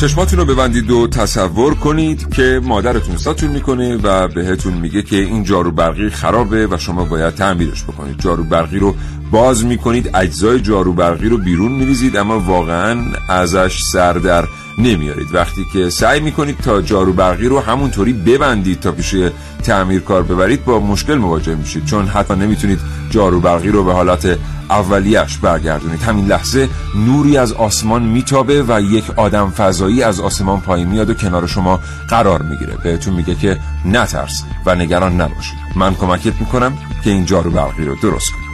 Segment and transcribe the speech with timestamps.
[0.00, 5.44] چشماتون رو ببندید و تصور کنید که مادرتون ساتون می‌کنه و بهتون میگه که این
[5.44, 8.18] جارو برقی خرابه و شما باید تعمیرش بکنید.
[8.18, 8.94] جارو برقی رو
[9.30, 14.44] باز می‌کنید اجزای جارو برقی رو بیرون میریزید اما واقعا ازش سر در
[14.78, 15.34] نمیارید.
[15.34, 19.14] وقتی که سعی می‌کنید تا جارو برقی رو همونطوری ببندید تا پیش
[19.62, 22.78] تعمیرکار ببرید با مشکل مواجه میشید چون حتی نمی‌تونید
[23.10, 24.38] جارو برقی رو به حالت
[24.70, 26.02] اولیش برگردونید.
[26.02, 31.14] همین لحظه نوری از آسمان میتابه و یک آدم فضایی از آسمان پایین میاد و
[31.14, 32.76] کنار شما قرار می‌گیره.
[32.84, 35.58] بهتون میگه که نترس و نگران نباشید.
[35.76, 38.50] من کمکت می‌کنم که این جارو برقی رو درست کنید.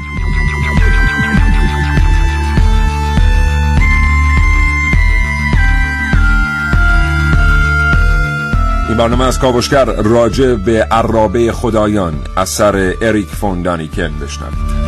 [8.89, 14.86] این برنامه از کاوشگر راجع به عرابه خدایان اثر اریک فوندانیکن بشنوید.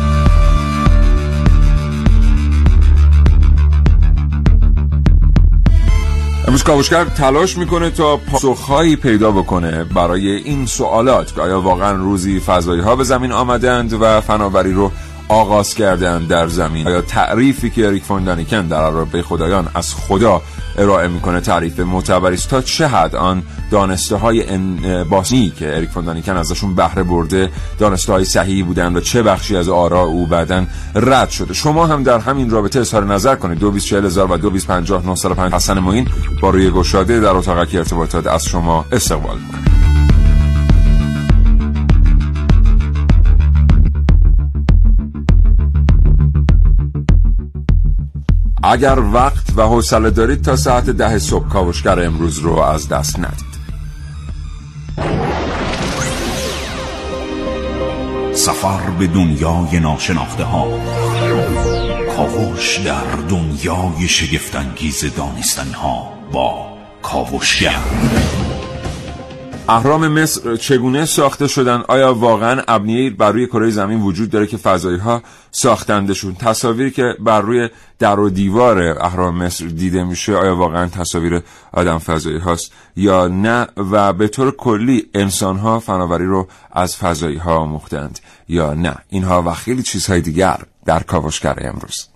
[6.49, 11.35] امروز کاوشگر تلاش می‌کنه تا پاسخهایی پیدا بکنه برای این سوالات.
[11.35, 14.91] که آیا واقعا روزی فضایی ها به زمین آمدند و فناوری رو
[15.29, 16.87] آغاز کردن در زمین.
[16.87, 20.41] آیا تعریفی که اریک فوندانیکن در عرابه خدایان از خدا
[20.77, 24.57] ارائه می‌کنه تعریف معتبری است؟ تا چه حد آن دانسته های
[25.03, 27.49] باسنی که اریک فوندانیکن ازشون بهره برده
[27.79, 32.03] دانسته های صحیحی بودن و چه بخشی از آرا او بعدن رد شده؟ شما هم
[32.03, 33.59] در همین رابطه اظهار نظر کنید.
[33.59, 36.07] 224000 و 225905 حسن معین
[36.41, 39.78] با روی گشاده در اتاق ارتباطات از شما استقبال کنید
[48.71, 53.49] اگر وقت و حوصله دارید تا ساعت ده صبح کاوشگر امروز رو از دست ندید.
[58.33, 60.67] سفر به دنیای ناشناخته ها.
[62.15, 66.67] کاوش در دنیای شگفتانگیز دانستنی ها با
[67.01, 67.79] کاوشگر.
[69.69, 74.57] اهرام مصر چگونه ساخته شدن؟ آیا واقعا ابنیه بر روی کره زمین وجود داره که
[74.57, 75.21] فضایی ها
[75.51, 77.69] ساختندشون؟ تصاویری که بر روی
[77.99, 81.41] در و دیوار اهرام مصر دیده میشه آیا واقعا تصاویر
[81.73, 87.37] آدم فضایی هاست یا نه؟ و به طور کلی انسان ها فناوری رو از فضایی
[87.37, 92.07] ها مختند یا نه؟ اینها و خیلی چیزهای دیگر در کاوشگر امروز.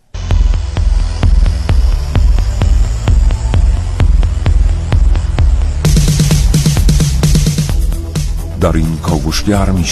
[8.64, 9.86] در این کاوشگر می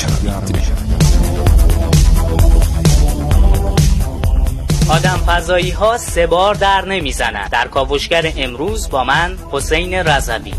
[4.89, 10.53] آدم فضایی ها سه بار در نمی‌زنند در کاوشگر امروز با من حسین رضوی.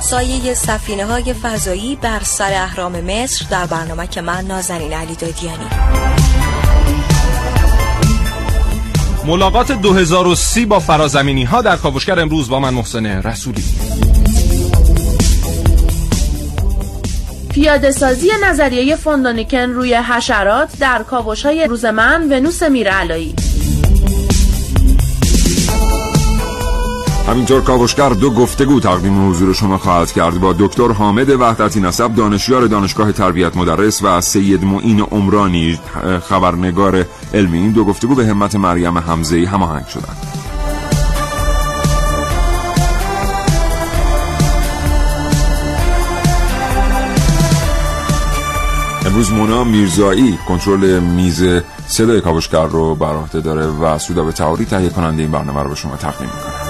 [0.00, 6.21] سایه سفینه های فضایی بر سر اهرام مصر در برنامه که من نازنین علی دادیانی.
[9.26, 13.64] ملاقات 2030 با فرازمینی ها در کاوشگر امروز با من محسن رسولی.
[17.50, 23.34] پیاده سازی نظریه فوندانیکن روی حشرات در کاوش های روز من ونوس میرعلایی.
[27.32, 32.66] همینطور کاوشگر دو گفتگو تقدیم حضور شما خواهد کرد با دکتر حامد وحدتی نسب دانشیار
[32.66, 35.80] دانشگاه تربیت مدرس و سید معین عمرانی
[36.28, 37.04] خبرنگار
[37.34, 37.58] علمی.
[37.58, 40.16] این دو گفتگو به همت مریم حمزه هماهنگ شدند.
[49.06, 51.44] امروز مونا میرزایی کنترل میز
[51.86, 55.74] صدای کاوشگر رو بر عهده داره و سودا به تهیه کننده این برنامه رو به
[55.74, 56.61] شما تقدیم می‌کنه.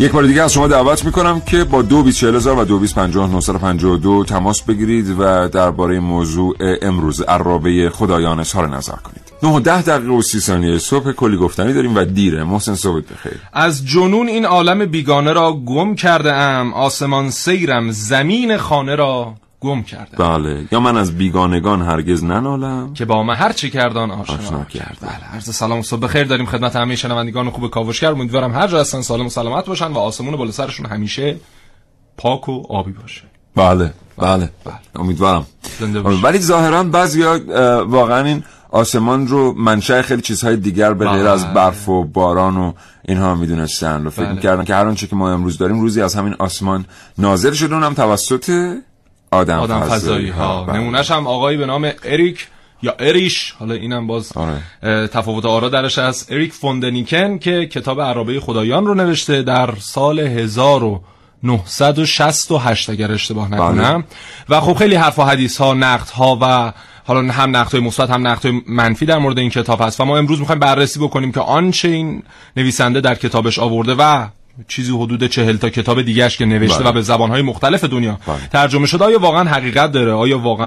[0.00, 1.96] یک بار دیگه از شما دعوت می‌کنم که با دو
[3.84, 9.32] و دو تماس بگیرید و درباره موضوع امروز عرابه خدایان اظهار نظر کنید.
[9.42, 13.00] 9 و 10 دقیقه و 30 ثانیه صبح کلی گفتنی داریم و دیره محسن صبح
[13.00, 13.40] بخیر.
[13.52, 16.74] از جنون این عالم بیگانه را گم کرده ام.
[16.74, 20.68] آسمان سیرم زمین خانه را گم کرده بله.
[20.72, 22.94] یا من از بیگانگان هرگز ننالم.
[22.94, 26.24] که با من هر چی کردان آشنا, آشنا کرد بله عرض سلام و صبح بخیر.
[26.24, 28.12] داریم خدمت همه شنوندگان خوب کاوشگر.
[28.12, 31.36] امیدوارم هر جا هستن سالم و سلامت باشن و آسمون بالا سرشون همیشه
[32.16, 33.22] پاک و آبی باشه.
[33.56, 34.74] بله بله, بله.
[34.96, 35.46] امیدوارم.
[36.22, 37.40] ولی ظاهرا بعضیا
[37.84, 41.54] واقعا این آسمان رو منشأ خیلی چیزهای دیگر به غیر از بله.
[41.54, 42.72] برف و باران و
[43.08, 44.34] اینها می‌دونستن و فکر بله.
[44.34, 46.84] می‌کردن که هر آنچه که ما امروز داریم روزی از همین آسمان
[47.18, 48.74] نازل شده اونم توسط
[49.30, 50.76] آدم, آدم فضایی ها بله.
[50.78, 52.46] نمونهش هم آقایی به نام اریک
[52.82, 53.54] یا اریش.
[53.58, 55.06] حالا اینم باز آره.
[55.06, 61.00] تفاوت آرا درش از اریک فوندنیکن که کتاب عرابه خدایان رو نوشته در سال 1000
[61.42, 64.04] 968 اگر اشتباه نکنم.
[64.48, 66.72] و خب خیلی حرف و حدیث ها نقد ها و
[67.06, 70.00] حالا هم نقد های مثبت هم نقد های منفی در مورد این کتاب هست.
[70.00, 72.22] و ما امروز می‌خوایم بررسی بکنیم که آنچه این
[72.56, 74.26] نویسنده در کتابش آورده و
[74.68, 76.88] چیزی حدود چهل تا کتاب دیگهش که نوشته بله.
[76.88, 78.48] و به زبانهای مختلف دنیا بله.
[78.52, 80.66] ترجمه شده آیا واقعا حقیقت داره آیا واقعا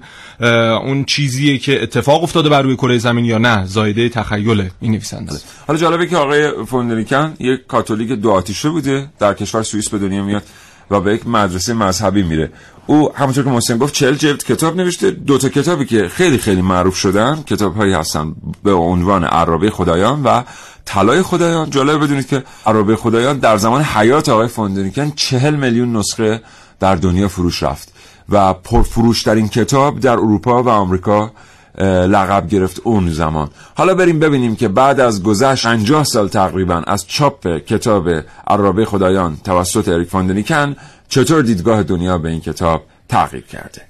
[0.77, 5.33] اون چیزیه که اتفاق افتاده بر روی کره زمین یا نه زایده تخیل این نویسنده
[5.67, 10.23] حالا جالبه که آقای فوندریکن یک کاتولیک دو آتیشه بوده در کشور سوئیس به دنیا
[10.23, 10.43] میاد
[10.91, 12.51] و به یک مدرسه مذهبی میره.
[12.87, 15.11] او همونطور که محسن گفت چهل جلد کتاب نوشته.
[15.11, 17.43] دو تا کتابی که خیلی خیلی معروف شدن.
[17.47, 20.43] کتاب هایی هستن به عنوان عرابه خدایان و
[20.85, 21.69] طلای خدایان.
[21.69, 26.41] جالب بدونید که عرابه خدایان در زمان حیات آقای فوندریکن چهل میلیون نسخه
[26.79, 27.93] در دنیا فروش رفت
[28.29, 31.31] و پرفروشترین کتاب در اروپا و آمریکا
[31.79, 33.49] لقب گرفت اون زمان.
[33.75, 38.09] حالا بریم ببینیم که بعد از گذشت 50 سال تقریبا از چاپ کتاب
[38.47, 40.75] عرابه خدایان توسط اریک فاندنیکن
[41.09, 43.81] چطور دیدگاه دنیا به این کتاب تغییر کرده؟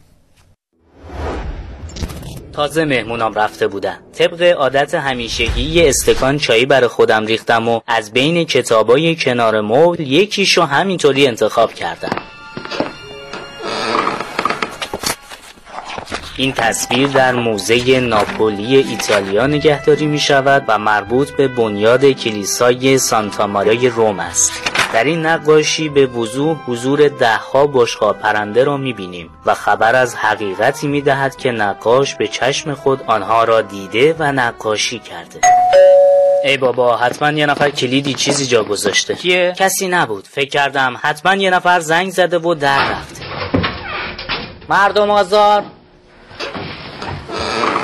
[2.53, 3.97] تازه مهمونام رفته بودن.
[4.13, 9.99] طبق عادت همیشگی یه استکان چایی برای خودم ریختم و از بین کتابای کنار مبل
[9.99, 12.21] یکیشو همینطوری انتخاب کردم.
[16.41, 23.47] این تصویر در موزه ناپولی ایتالیا نگهداری می شود و مربوط به بنیاد کلیسای سانتا
[23.47, 24.51] ماریای روم است.
[24.93, 30.15] در این نقاشی به وضوح حضور دهها بشقاب پرنده را می بینیم و خبر از
[30.15, 35.41] حقیقتی می دهد که نقاش به چشم خود آنها را دیده و نقاشی کرده.
[36.43, 41.35] ای بابا حتما یه نفر کلیدی چیزی جا گذاشته کیه؟ کسی نبود فکر کردم حتما
[41.35, 43.25] یه نفر زنگ زده و در رفته
[44.69, 45.63] مردم آزار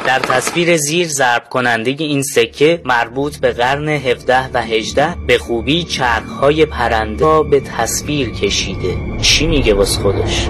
[0.08, 5.84] در تصویر زیر ضرب کننده این سکه مربوط به قرن 17 و 18 به خوبی
[5.84, 8.98] چرخهای پرنده را به تصویر کشیده.
[9.22, 10.50] چی میگه واس خودش؟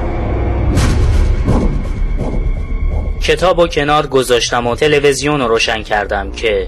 [3.22, 6.68] کتاب و کنار گذاشتم و تلویزیون رو روشن کردم که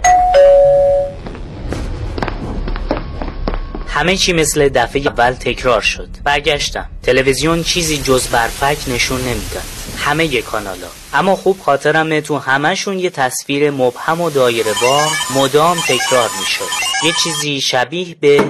[3.87, 6.09] همه چی مثل دفعه اول تکرار شد.
[6.23, 6.89] برگشتم.
[7.03, 9.78] تلویزیون چیزی جز برفک نشون نمی‌داد.
[10.05, 10.87] همه کانالا.
[11.13, 17.05] اما خوب خاطرمه تو همشون یه تصویر مبهم و دایره بار مدام تکرار می‌شد.
[17.05, 18.43] یه چیزی شبیه به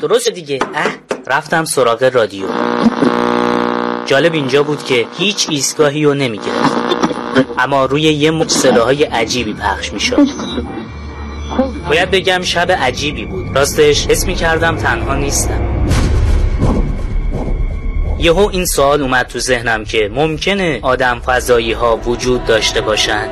[0.00, 0.58] درست دیگه.
[0.74, 0.86] اه
[1.26, 2.46] رفتم سراغ رادیو.
[4.06, 6.74] جالب اینجا بود که هیچ ایستگاهی رو نمی‌گرفت.
[7.58, 10.28] اما روی یه مچ صداهای عجیبی پخش می‌شد.
[11.88, 13.56] باید بگم شب عجیبی بود.
[13.56, 15.73] راستش حس می کردم تنها نیستم.
[18.24, 23.28] یهو این سوال اومد تو ذهنم که ممکنه آدم فضایی ها وجود داشته باشن.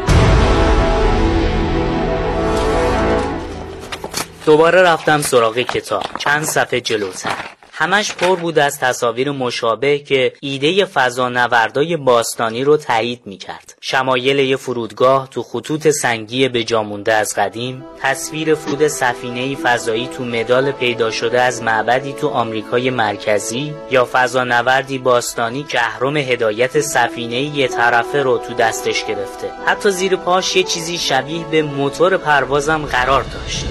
[4.47, 6.05] دوباره رفتم سراغ کتاب.
[6.19, 7.52] چند صفحه جلوتر.
[7.83, 13.75] همش پر بود از تصاویر مشابه که ایده فضانوردای باستانی رو تایید می‌کرد.
[13.81, 20.25] شمایل یه فرودگاه تو خطوط سنگی به جامونده از قدیم، تصویر فرود سفینه فضایی تو
[20.25, 27.41] مدال پیدا شده از معبدی تو آمریکای مرکزی یا فضانوردی باستانی که اهرم هدایت سفینه
[27.41, 29.51] یه طرفه رو تو دستش گرفته.
[29.67, 33.65] حتی زیر پاش یه چیزی شبیه به موتور پروازم قرار داشت.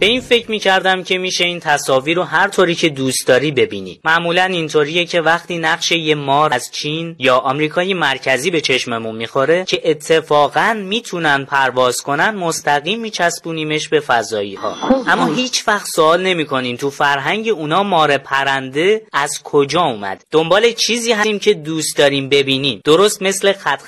[0.00, 3.50] به این فکر می کردم که میشه این تصاویر رو هر طوری که دوست داری
[3.50, 4.00] ببینی.
[4.04, 9.64] معمولا اینطوریه که وقتی نقش یه مار از چین یا آمریکای مرکزی به چشممون می‌خوره
[9.64, 14.76] که اتفاقا می‌تونن پرواز کنن مستقیم میچسبونیمش به فضایی ها
[15.06, 21.12] اما هیچ وقت سوال نمی‌کنیم تو فرهنگ اونا مار پرنده از کجا اومد؟ دنبال چیزی
[21.12, 22.80] هستیم که دوست داریم ببینیم.
[22.84, 23.82] درست مثل خط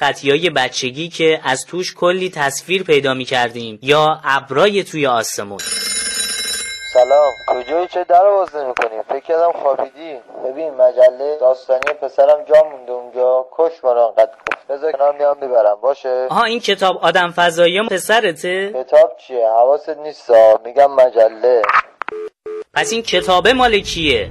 [0.57, 5.59] بچگی که از توش کلی تصویر پیدا می‌کردیم یا ابرای توی آسمون.
[6.93, 7.33] سلام.
[7.47, 10.21] کجایی چه در باز نمی‌کنی فکر کردم خوابیدی.
[10.45, 13.47] ببین مجله داستانی پسرم جا مونده اونجا.
[13.53, 15.79] کش بارا انقدر گفت بذار کنار میام می‌برم.
[15.83, 21.63] باشه؟ آها این کتاب آدم فضایی پسرته؟ کتاب چیه؟ حواست نیستا میگم مجله.
[22.75, 24.31] پس این کتابه مال کیه؟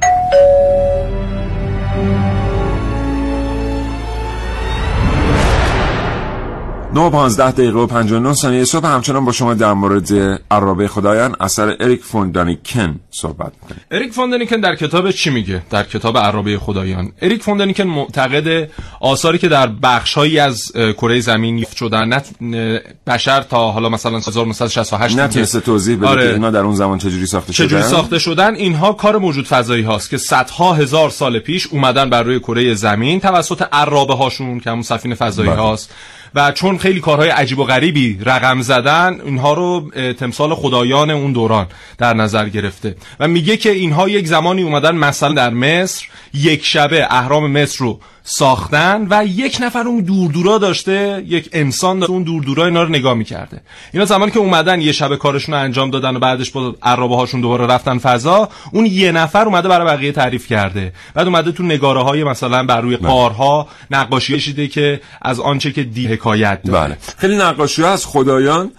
[6.93, 8.88] نه و 15 دقیقه و 59 ثانیه صبح.
[8.88, 10.13] همچنان با شما در مورد
[10.51, 13.81] عرابه خدایان اثر اریک فون دانیکن صحبت می‌کنیم.
[13.91, 17.12] اریک فوندنیکن در کتاب چی میگه؟ در کتاب عرابه خدایان.
[17.21, 18.69] اریک فوندنیکن معتقد
[19.00, 23.89] آثاری که در بخشهایی از اه، کره زمین یافت شدن نه اه، بشر تا حالا
[23.89, 26.33] مثلا 1968 نتونسته توضیح بده آره.
[26.33, 30.10] اینا در اون زمان چجوری ساخته شدن؟ چجوری ساخته شدن؟ اینها کار موجود فضایی هاست
[30.10, 34.83] که صدها هزار سال پیش اومدن بر روی کره زمین توسط عرابه هاشون که همون
[34.83, 35.60] سفینه فضایی بله.
[35.60, 35.93] هاست.
[36.35, 41.67] و چون خیلی کارهای عجیب و غریبی رقم زدن اینها رو تمثال خدایان اون دوران
[41.97, 42.95] در نظر گرفته.
[43.19, 48.00] و میگه که اینها یک زمانی اومدن مثلا در مصر یک شبه اهرام مصر رو
[48.24, 53.13] ساختن و یک نفر اون دوردورا داشته یک انسان داشته اون دوردورا اینا رو نگاه
[53.13, 53.62] می‌کرده.
[53.94, 57.42] اینا زمانی که اومدن یه شب کارشون رو انجام دادن و بعدش با عرابه هاشون
[57.42, 60.94] دوباره رفتن فضا اون یه نفر اومده برای بقیه تعریف کرده.
[61.13, 63.08] بعد اومده تو نگاره های مثلا بر روی بله.
[63.08, 66.98] قارها نقاشی شده که از آنچه که دی حکایت داره بله.
[67.18, 68.72] خیلی نقاشی از خدایان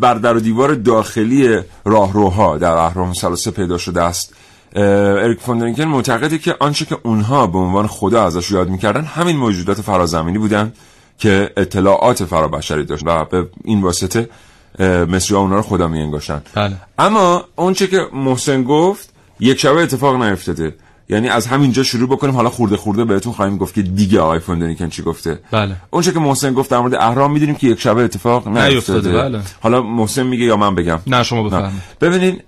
[0.00, 4.34] بر در و دیوار داخلی راهروها در اهرام ثلاثه پیدا شده است.
[4.74, 9.80] اریک فوندرینکن معتقده که آنچه که اونها به عنوان خدا ازش یاد می‌کردن همین موجودات
[9.80, 10.72] فرازمینی بودن
[11.18, 14.28] که اطلاعات فرابشری داشت و به این واسطه
[14.80, 16.76] مصری ها اونا رو خدا می انگاشتن بله.
[16.98, 20.74] اما اونچه که محسن گفت یک شبه اتفاق نیفتاده.
[21.08, 24.88] یعنی از همینجا شروع بکنیم حالا خورده خورده بهتون خواهیم گفت که دیگه آقای فوندرینکن
[24.88, 25.40] چی گفته.
[25.50, 25.76] بله.
[25.90, 29.12] اونچه که محسن گفت در مورد اهرام می‌دونیم که یک شبه اتفاق نیفتاده.
[29.12, 29.40] بله.
[29.60, 31.82] حالا محسن میگه یا من بگم؟ نه شما بفرمایید.
[32.00, 32.40] ببینین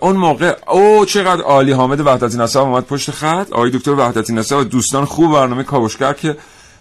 [0.00, 3.52] اون موقع او چقدر عالی حامد وحدتی نصب اومد پشت خط.
[3.52, 6.36] آقای دکتر وحدتی نصب و دوستان خوب برنامه کاوشگر که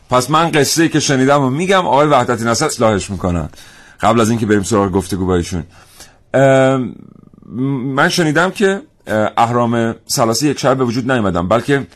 [0.09, 3.49] پس من قصه ای که شنیدم و میگم آقای وحدتی نصب اصلاحش می‌کنن.
[4.01, 5.63] قبل از اینکه بریم سراغ گفتگو با ایشون.
[7.95, 8.81] من شنیدم که
[9.37, 11.87] اهرام سلاسی یک شب به وجود نیومدن بلکه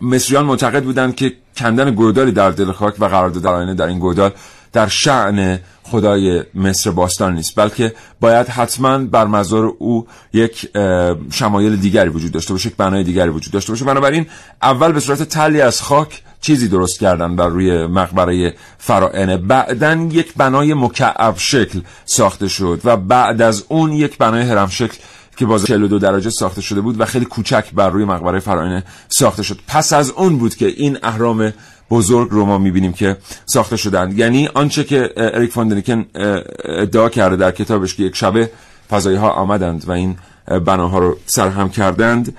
[0.00, 4.30] مصریان معتقد بودند که کندن گودالی در دل خاک و قرار دادن در این گودال
[4.72, 10.70] در شعن خدای مصر باستان نیست بلکه باید حتما بر مزار او یک
[11.32, 13.84] شمایل دیگری وجود داشته باشه یک بنای دیگری وجود داشته باشه.
[13.84, 14.26] بنابراین
[14.62, 20.34] اول به صورت تلی از خاک چیزی درست کردن بر روی مقبره فرائنه بعدا یک
[20.36, 24.96] بنای مکعب شکل ساخته شد و بعد از اون یک بنای هرم شکل
[25.36, 29.42] که باز 42 درجه ساخته شده بود و خیلی کوچک بر روی مقبره فرائنه ساخته
[29.42, 29.58] شد.
[29.68, 31.52] پس از اون بود که این اهرام
[31.90, 33.16] بزرگ رو ما می‌بینیم که
[33.46, 36.06] ساخته شدند یعنی آنچه که اریک فاندنیکن
[36.64, 38.50] ادعا کرده در کتابش که یک شبه
[38.90, 40.16] فضایی ها آمدند و این
[40.66, 42.36] بناها رو سرهم کردند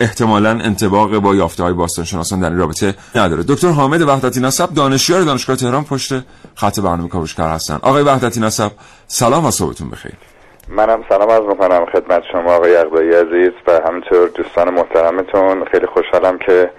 [0.00, 3.44] احتمالا انتباق با یافته های باستان شناسان در این رابطه نداره.
[3.48, 6.12] دکتر حامد وحدتی نسب دانشیار دانشگاه تهران پشت
[6.54, 7.78] خط برنامه کاوشگر هستن.
[7.82, 8.70] آقای وحدتی نسب
[9.06, 10.12] سلام و صبحتون بخیر.
[10.68, 15.64] منم سلام از می‌کنم خدمت شما آقای اقبایی عزیز و همینطور دوستان محترمتون.
[15.72, 16.70] خیلی خوشحالم که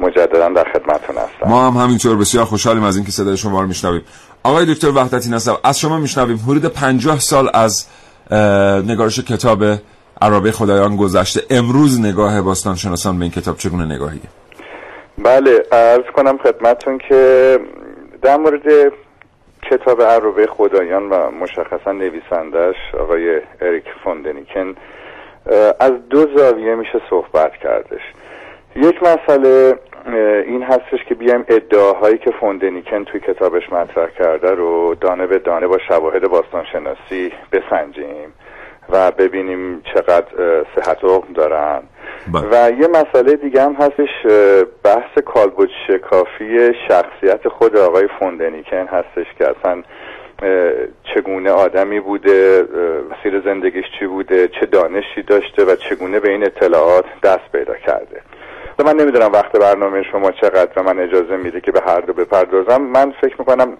[0.00, 1.48] مجددا در خدمتتون هستم.
[1.48, 4.02] ما هم همینطور بسیار خوشحالیم از اینکه صدای شما رو میشنویم.
[4.42, 6.36] آقای دکتر وحدتی نسب از شما میشنویم.
[6.36, 7.86] حدود 50 سال از
[8.86, 9.64] نگارش کتاب
[10.22, 11.40] عربه خدایان گذشته.
[11.50, 14.20] امروز نگاه باستان شناسان به این کتاب چگونه نگاهیه
[15.18, 17.58] بله عرض کنم خدمتتون که
[18.22, 18.92] در مورد
[19.70, 24.74] کتاب عربه خدایان و مشخصا نویسندش آقای اریک فوندنیکن
[25.80, 28.00] از دو زاویه میشه صحبت کردش.
[28.76, 29.78] یک مسئله
[30.46, 35.66] این هستش که بیایم ادعاهایی که فوندنیکن توی کتابش مطرح کرده رو دانه به دانه
[35.66, 38.32] با شواهد باستانشناسی بسنجیم
[38.88, 40.26] و ببینیم چقدر
[40.76, 41.82] صحت حکم دارن
[42.32, 42.48] بله.
[42.50, 44.08] و یه مسئله دیگه هم هستش
[44.84, 49.82] بحث کالبوت شکافی شخصیت خود آقای فوندنیکن هستش که اصلا
[51.14, 52.64] چگونه آدمی بوده
[53.10, 58.20] مسیر زندگیش چی بوده چه دانشی داشته و چگونه به این اطلاعات دست پیدا کرده
[58.78, 62.12] و من نمی‌دونم وقت برنامه شما چقدر و من اجازه میده که به هر دو
[62.12, 62.82] بپردازم.
[62.82, 63.76] من فکر می‌کنم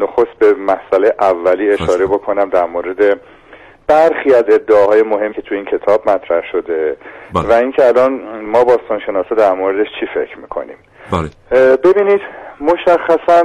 [0.00, 3.20] نخست به مسئله اولی اشاره بکنم در مورد
[3.86, 6.96] برخی از ادعاهای مهم که تو این کتاب مطرح شده.
[7.34, 7.48] بله.
[7.48, 10.76] و اینکه الان ما باستانشناسا در موردش چی فکر می‌کنیم.
[11.12, 11.76] بله.
[11.76, 12.20] ببینید
[12.60, 13.44] مشخصا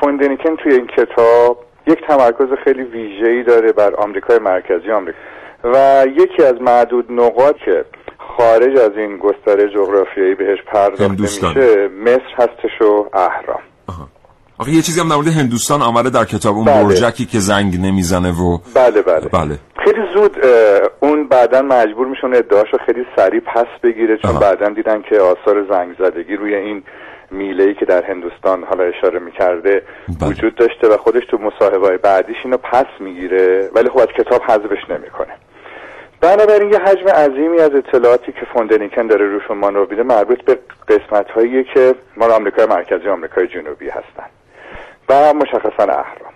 [0.00, 5.18] فوندنیکن توی این کتاب یک تمرکز خیلی ویژه‌ای داره بر آمریکای مرکزی آمریکا.
[5.64, 7.84] و یکی از معدود نقاط که
[8.36, 13.60] خارج از این گستره جغرافیایی بهش پرداخته میشه مصر هستش و اهرام
[14.58, 16.84] آخه یه چیزی هم در مورد هندوستان آمده در کتاب اون بله.
[16.84, 20.36] برجکی که زنگ نمی‌زنه و بله بله بله خیلی زود
[21.00, 24.38] اون بعدا مجبور میشون ادعاشو خیلی سریع پس بگیره چون.
[24.38, 26.82] بعدا دیدن که آثار زنگ زدگی روی این
[27.30, 29.82] میله ای که در هندوستان حالا اشاره می‌کرده
[30.20, 30.30] بله.
[30.30, 34.90] وجود داشته و خودش تو مصاحبه بعدیش اینو پس می‌گیره ولی خب از کتاب حذفش
[34.90, 35.32] نمی‌کنه
[36.22, 41.30] بنابراین یه حجم عظیمی از اطلاعاتی که فوندنیکن داره روشون مانور میده مربوط به قسمت
[41.30, 44.26] هایی که مال آمریکای مرکزی و آمریکای جنوبی هستن
[45.08, 46.32] و مشخصا اهرام.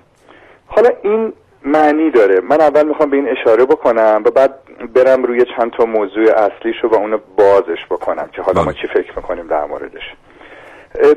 [0.67, 2.41] حالا این معنی داره.
[2.41, 4.55] من اول می‌خوام به این اشاره بکنم و بعد
[4.95, 8.81] برم روی چند تا موضوع اصلیش رو و اونو بازش بکنم که حالا ما بله.
[8.81, 10.15] چی فکر می‌کنیم در موردش.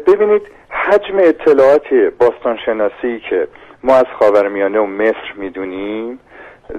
[0.07, 3.47] ببینید حجم اطلاعات باستانشناسی که
[3.83, 6.19] ما از خاورمیانه و مصر می‌دونیم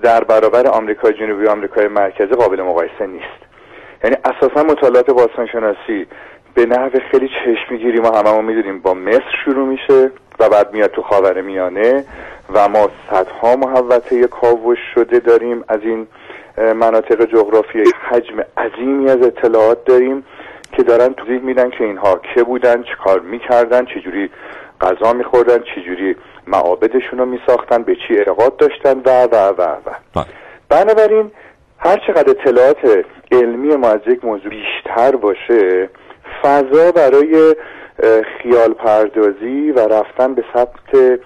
[0.03, 3.41] در برابر آمریکای جنوبی و آمریکای مرکزی قابل مقایسه نیست.
[4.05, 6.07] یعنی اساسا مطالعات باستانشناسی
[6.55, 8.81] به نحو خیلی چشمگیری ما هممون می‌دونیم.
[8.81, 12.05] با مصر شروع میشه و بعد میاد تو خاور میانه
[12.55, 16.07] و ما صدها محوطه کاوش شده داریم از این
[16.59, 20.25] مناطق جغرافی حجم عظیمی از اطلاعات داریم
[20.73, 24.31] که دارن توضیح میدن که اینها که بودن چه کار می‌کردن چجوری
[24.81, 26.17] غذا میخوردن چجوری
[26.51, 30.27] معابدشون رو میساختن به چی اعتقاد داشتن و و و و بله.
[30.69, 31.31] بنابراین
[31.79, 35.91] هر چقدر اطلاعات علمی ما از یک موضوع بیشتر باشه
[36.43, 37.55] فضا برای
[38.43, 41.21] خیال پردازی و رفتن به سبت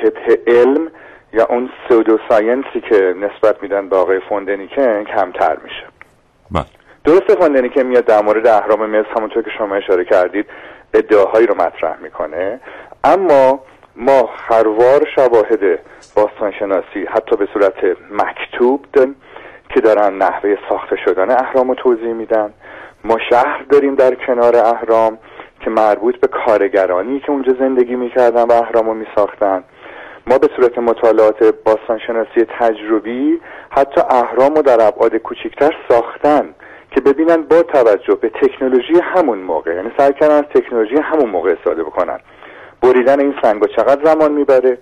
[0.00, 0.90] شبه علم
[1.32, 5.84] یا اون سودو ساینسی که نسبت میدن به آقای فوندنیکن کمتر میشه
[6.50, 6.64] بله.
[7.04, 10.46] درسته فوندنیکن میاد در مورد اهرام مصر همونطور که شما اشاره کردید
[10.94, 12.60] ادعاهایی رو مطرح می‌کنه
[13.04, 13.60] اما
[13.96, 15.78] ما خروار شواهد
[16.16, 19.16] باستانشناسی حتی به صورت مکتوب داریم
[19.74, 22.52] که دارن نحوه ساخته شدن اهرام رو توضیح میدن.
[23.04, 25.18] ما شهر داریم در کنار اهرام
[25.60, 29.64] که مربوط به کارگرانی که اونجا زندگی می‌کردن و اهرام رو میساختن.
[30.26, 36.54] ما به صورت مطالعات باستانشناسی تجربی حتی اهرام رو در ابعاد کوچکتر ساختن
[36.90, 41.50] که ببینن با توجه به تکنولوژی همون موقع یعنی سعی کردن از تکنولوژی همون موقع
[41.50, 42.20] استفاده بکنن.
[42.82, 44.78] بریدن این سنگ چقدر زمان می‌بره؟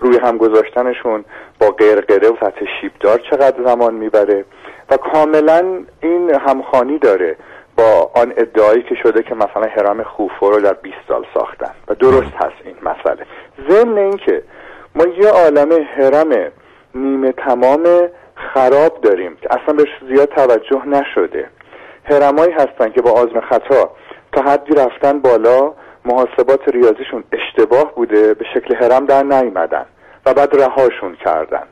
[0.00, 1.24] روی هم گذاشتنشون
[1.60, 4.44] با قرقره و سطح شیبدار چقدر زمان می‌بره؟
[4.90, 7.36] و کاملا این همخانی داره
[7.76, 11.70] با آن ادعایی که شده که مثلا حرم خوفو رو در 20 سال ساختن.
[11.88, 13.26] و درست هست این مسئله.
[13.68, 14.42] ضمن اینکه
[14.94, 16.52] ما یه عالم حرم
[16.94, 19.36] نیمه تمام خراب داریم.
[19.42, 21.48] که اصلا بهش زیاد توجه نشده.
[22.04, 23.90] حرمایی هستن که با آزم خطا
[24.32, 25.72] تا حدی رفتن بالا
[26.04, 29.86] محاسبات ریاضیشون اشتباه بوده به شکل حرم در نیومدن
[30.26, 31.62] و بعد رهاشون کردن.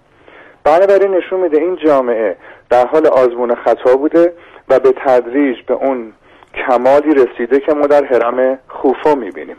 [0.65, 2.37] بنابراین نشون میده این جامعه
[2.71, 4.33] در حال آزمون خطا بوده
[4.69, 6.13] و به تدریج به اون
[6.55, 9.57] کمالی رسیده که ما در حرم خوفا می‌بینیم.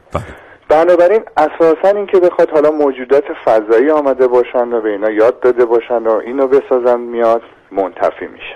[0.70, 5.66] بنابراین اساسا این که بخواد حالا موجودات فضایی آمده باشن و به اینا یاد داده
[5.66, 8.56] باشن و اینو بسازن میاد منتفی میشه.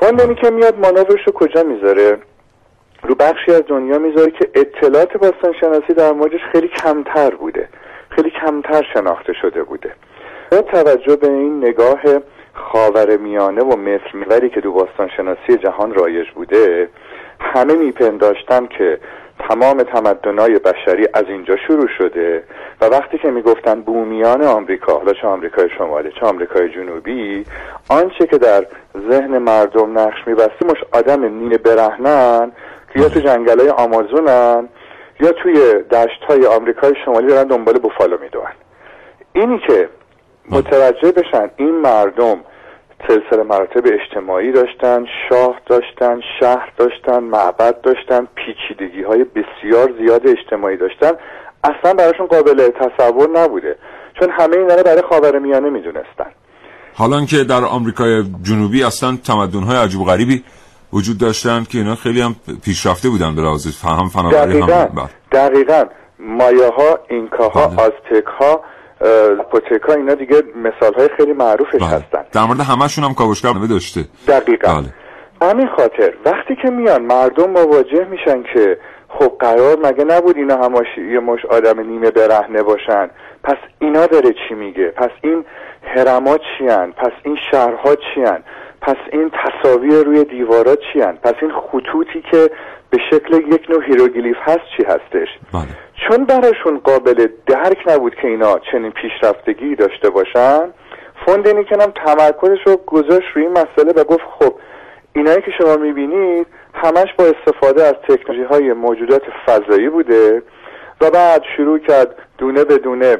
[0.00, 2.18] فوندنی که میاد مانورش کجا می‌ذاره؟
[3.02, 7.68] رو بخشی از دنیا می‌ذاره که اطلاعات باستان شناسی در موردش خیلی کمتر بوده.
[8.10, 9.90] خیلی کمتر شناخته شده بوده.
[10.50, 12.00] با توجه به این نگاه
[12.54, 16.88] خاور میانه و مصر میوری که دو باستان شناسی جهان رایج بوده
[17.40, 18.98] همه میپنداشتن که
[19.48, 22.42] تمام تمدنای بشری از اینجا شروع شده
[22.80, 27.44] و وقتی که می‌گفتن بومیان آمریکا حالا چه آمریکای شمالی چه آمریکای جنوبی
[27.88, 28.66] آنچه که در
[29.10, 32.52] ذهن مردم نقش میبستی مش آدم نیمه برهنن
[32.92, 34.68] که یا تو جنگل های آمازونن
[35.20, 35.54] یا توی
[35.90, 38.52] دشت های آمریکای شمالی دارن دنبال بوفالو می‌دونن
[39.32, 39.88] اینی که
[40.50, 42.36] متوجه بشن این مردم
[43.08, 50.76] سلسله مراتب اجتماعی داشتن شاه داشتن شهر داشتن معبد داشتن پیچیدگی های بسیار زیاد اجتماعی
[50.76, 51.12] داشتن
[51.64, 53.76] اصلا براشون قابل تصور نبوده.
[54.20, 56.30] چون همه اینا رو برای خاور میانه می‌دونستن.
[56.94, 60.44] حالا که در آمریکای جنوبی اصلا تمدن های عجیب غریبی
[60.92, 65.84] وجود داشتن که اینا خیلی هم پیشرفته بودن به لحاظ فهم فناوری هم دقیقا, دقیقا.
[66.18, 67.82] مایه ها اینکا ها بله.
[67.82, 68.60] آزتک ها
[69.50, 71.86] آزتکا اینا دیگه مثال های خیلی معروفش بله.
[71.86, 72.24] هستن.
[72.32, 74.04] در مورد همشون هم کاوشگر داشته.
[74.28, 74.74] دقیقا.
[74.74, 74.92] بله.
[75.50, 80.86] همین خاطر وقتی که میان مردم مواجه میشن که خب قرار مگه نبود اینا همه‌اش
[81.12, 83.10] یه مشت آدم نیمه برهنه باشن؟
[83.44, 85.44] پس اینا داره چی میگه؟ پس این
[85.82, 88.42] هرما چیان؟ پس این شهرها چیان؟
[88.90, 92.50] پس این تصاویر روی دیوارا چیان پس این خطوطی که
[92.90, 95.62] به شکل یک نوع هیروگلیف هست چی هستش؟ بله.
[96.08, 100.60] چون براشون قابل درک نبود که اینا چنین پیشرفتگی داشته باشن
[101.68, 104.54] که هم تمرکزش رو گذاشت روی این مسئله و گفت خب
[105.12, 110.42] اینایی که شما می‌بینید همش با استفاده از تکنولوژی های موجودات فضایی بوده
[111.00, 113.16] و بعد شروع کرد دونه به دونه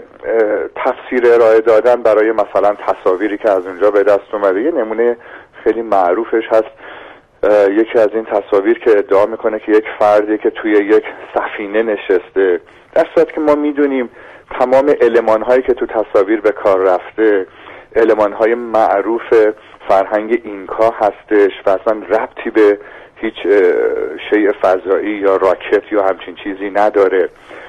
[0.77, 4.63] تفسیر ارائه دادن برای مثلا تصاویری که از اونجا به دست اومده.
[4.63, 5.17] یه نمونه
[5.65, 6.71] خیلی معروفش هست.
[7.71, 12.61] یکی از این تصاویر که ادعا می‌کنه که یک فردی که توی یک سفینه نشسته.
[12.95, 14.11] در صورت که ما می‌دونیم
[14.59, 17.47] تمام علمان هایی که تو تصاویر به کار رفته
[17.97, 19.35] علمان های معروف
[19.89, 22.79] فرهنگ اینکا هستش و اصلا ربطی به
[23.17, 23.35] هیچ
[24.31, 27.29] شیء فضایی یا راکت یا همچین چیزی نداره.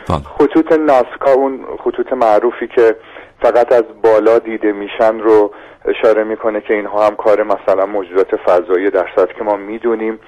[0.10, 0.20] بله.
[0.38, 2.96] خطوط ناسکا اون خطوط معروفی که
[3.42, 5.52] فقط از بالا دیده میشن رو
[5.86, 10.20] اشاره می‌کنه که اینها هم کار مثلا موجودات فضایی در صورتی که ما می‌دونیم.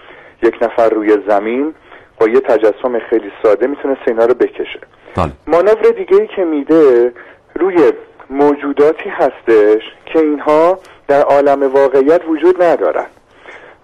[0.44, 1.74] یک نفر روی زمین
[2.20, 4.80] با یه تجسم خیلی ساده می‌تونه اینا رو بکشه.
[5.16, 5.32] بله.
[5.48, 7.14] مانور دیگه ای که میده
[7.56, 7.92] روی
[8.30, 13.06] موجوداتی هستش که اینها در عالم واقعیت وجود ندارن.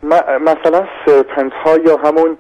[0.04, 2.38] م- مثلا سرپنت ها یا همون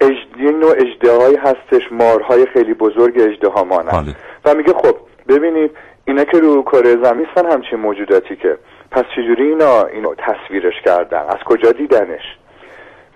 [0.00, 0.54] اجد...
[0.60, 4.16] نوع اجدهایی هستش مارهای خیلی بزرگ اجده مانند.
[4.44, 4.96] و میگه خب
[5.28, 5.70] ببینید
[6.04, 8.58] اینا که رو کره زمین هستن همچین موجوداتی که.
[8.90, 12.22] پس چجوری اینا اینو تصویرش کردن؟ از کجا دیدنش؟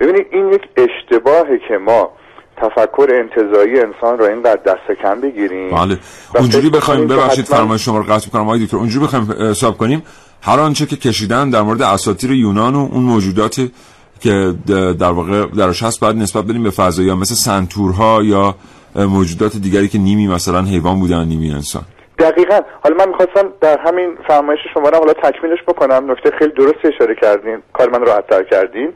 [0.01, 2.11] ببینید این یک اشتباهه که ما
[2.57, 5.71] تفکر انتظایی انسان را اینقدر دست کم بگیریم.
[5.71, 5.99] بله.
[6.35, 10.03] اونجوری بخوایم ببخشید فرمایش شما رو قطع کنم آقای دکتر اونجوری بخوایم حساب کنیم.
[10.43, 13.73] هر آنچه که کشیدن در مورد اساطیر یونان و اون موجوداتی
[14.21, 14.55] که
[15.01, 18.55] در واقع درش هست باید نسبت بدیم به فضایی مثل سنتورها یا
[18.97, 21.83] موجودات دیگری که نیمی مثلا حیوان بودن نیمی انسان.
[22.19, 22.61] دقیقا.
[22.83, 26.11] حالا من می‌خواستم در همین فرمایش شما رو حالا تکمیلش بکنم.
[26.11, 27.63] نکته خیلی درست اشاره کردین.
[27.73, 28.93] کار من راحت تر کردین.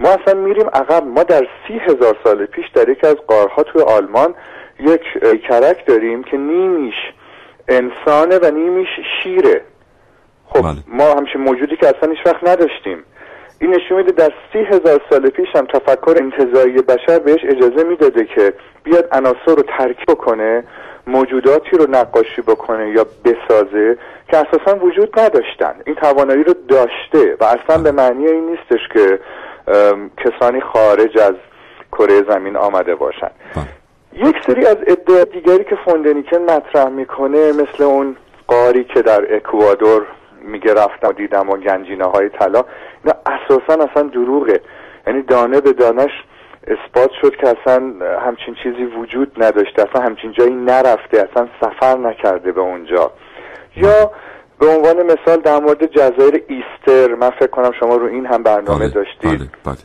[0.00, 1.04] ما اصلا میریم عقب.
[1.04, 4.34] ما در سی هزار سال پیش در یکی از قارها توی آلمان
[4.80, 5.02] یک
[5.48, 6.94] کرک داریم که نیمیش
[7.68, 8.88] انسانه و نیمیش
[9.22, 9.60] شیره.
[10.46, 10.76] خب بله.
[10.86, 13.04] ما همچین موجودی که اصلا هیچ وقت نداشتیم.
[13.60, 18.24] این نشون میده در سی هزار سال پیش هم تفکر انتظایی بشر بهش اجازه می‌داده
[18.24, 20.64] که بیاد عناصر رو ترکیب کنه
[21.06, 25.74] موجوداتی رو نقاشی بکنه یا بسازه که اساسا وجود نداشتن.
[25.86, 29.18] این توانایی رو داشته و اصلا به معنی این نیستش که
[30.16, 31.34] کسانی خارج از
[31.92, 33.30] کره زمین آمده باشن.
[33.54, 34.28] بله.
[34.28, 40.06] یک سری از ادعا دیگری که فوندنیکن مطرح می‌کنه مثل اون قاری که در اکوادور
[40.42, 42.64] میگه رفتم و دیدم و گنجینه های طلا
[43.04, 44.60] اینا اساسا اصلا دروغه.
[45.06, 46.10] یعنی دانه به دانش
[46.66, 47.92] اثبات شد که اصلا
[48.26, 53.12] همچین چیزی وجود نداشته اصلا همچین جایی نرفته اصلا سفر نکرده به اونجا.
[53.76, 54.10] یا
[54.58, 58.78] به عنوان مثال در مورد جزایر ایستر من فکر کنم شما رو این هم برنامه
[58.78, 59.76] بله، داشتید بله، بله.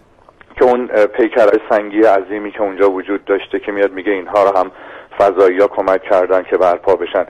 [0.55, 4.71] که اون پیکرهای سنگی عظیمی که اونجا وجود داشته که میاد میگه اینها رو هم
[5.17, 7.25] فضایی ها کمک کردن که برپا بشن.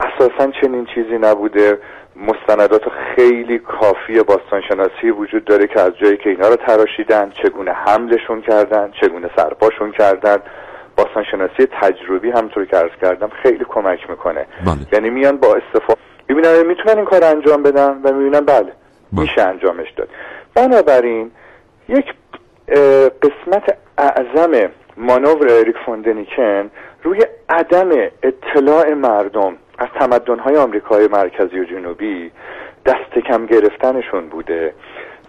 [0.00, 1.78] اساسا چنین چیزی نبوده.
[2.26, 2.82] مستندات
[3.16, 8.90] خیلی کافی باستانشناسی وجود داره که از جایی که اینا رو تراشیدن چگونه حملشون کردن
[9.00, 10.38] چگونه سرپاشون کردن
[10.96, 14.76] باستانشناسی تجربی همطور که عرض کردم خیلی کمک می‌کنه بله.
[14.92, 18.72] یعنی میان با استفاده می‌بینن می‌تونن این کار انجام بدن و می‌بینن بله, بله.
[19.12, 20.08] میشه انجامش داد
[20.54, 21.30] بنابراین
[21.88, 22.14] یک
[23.22, 26.70] قسمت اعظم مانور اریک فوندنیکن
[27.02, 27.90] روی عدم
[28.22, 32.30] اطلاع مردم از تمدن‌های آمریکای مرکزی و جنوبی
[32.86, 34.74] دست کم گرفتنشون بوده.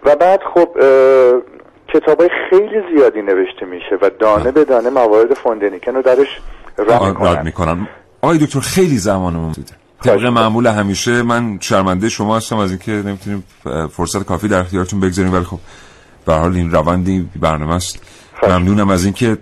[0.04, 0.68] و بعد خب
[1.88, 6.40] کتابای خیلی زیادی نوشته میشه و دانه به دانه موارد فوندنیکن رو درش
[6.78, 7.88] رد می‌کنن.
[8.22, 9.72] آقای دکتر خیلی زمانمون بوده.
[10.04, 13.44] طبق معمول همیشه من شرمنده شما هستم از اینکه نمی‌تونیم
[13.90, 15.34] فرصت کافی در اختیارتون بگذاریم.
[15.34, 15.58] ولی خب
[16.26, 18.19] به حال این روندی برنامه است.
[18.48, 19.36] ممنونم از اینکه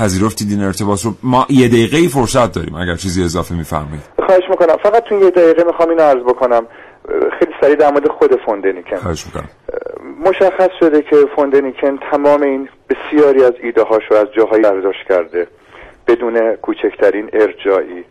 [0.00, 1.14] پذیرفتید این ارتباط رو.
[1.22, 4.02] ما یه دقیقه فرصت داریم اگر چیزی اضافه میفرمایید.
[4.26, 4.76] خواهش می‌کنم.
[4.82, 6.66] فقط تو یه دقیقه می‌خوام اینو عرض بکنم.
[7.38, 8.96] خیلی سریع در مورد خود فوندنیکن.
[8.96, 9.48] خواهش می‌کنم.
[10.24, 15.48] مشخص شده که فوندنیکن تمام این بسیاری از ایده هاشو از جاهایی برداشت کرده.
[16.06, 18.04] بدون کوچکترین ارجایی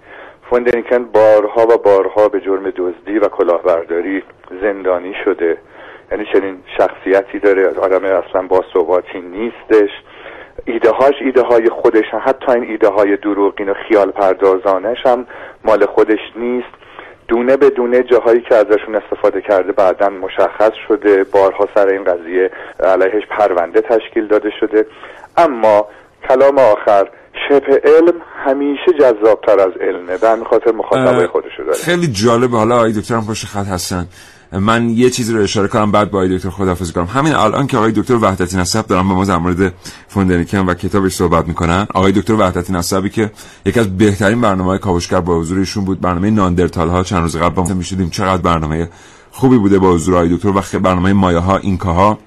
[0.49, 4.23] فوندنیکن بارها و بارها به جرم دزدی و کلاهبرداری
[4.61, 5.57] زندانی شده.
[6.13, 9.89] یعنی چنین شخصیتی داره آدم اصلا با ثباتی نیستش.
[10.65, 15.25] ایده هاش ایده های خودش هم حتی این ایده های دروغین و خیال پردازانش هم
[15.65, 16.67] مال خودش نیست.
[17.27, 21.23] دونه به دونه جاهایی که ازشون استفاده کرده بعدا مشخص شده.
[21.23, 24.85] بارها سر این قضیه علیهش پرونده تشکیل داده شده.
[25.37, 25.87] اما
[26.29, 27.09] کلام آخر
[27.49, 28.13] شبه علم
[28.45, 30.17] همیشه جذابتر از علمه.
[30.17, 31.77] به خاطر مخاطبای خودشو داره.
[31.77, 32.57] خیلی جالبه.
[32.57, 34.05] حالا آقای دکترم پشت خط هستن.
[34.59, 37.05] من یه چیزی رو اشاره کنم بعد با دکتر خدافظی کنم.
[37.05, 39.73] همین الان که آقای دکتر وحدتی نسب دارم با ما در مورد
[40.07, 41.87] فوندنیکن و کتابش صحبت می‌کنن.
[41.93, 43.31] آقای دکتر وحدتی نسبی که
[43.65, 47.61] یکی از بهترین برنامه کاوشگر با حضور ایشون بود برنامه ناندرتال ها چند روز قبل
[47.61, 48.89] ما می‌شدیم چقدر برنامه
[49.31, 52.17] خوبی بوده با حضور آقای دکتر و برنامه مایه ها اینکاها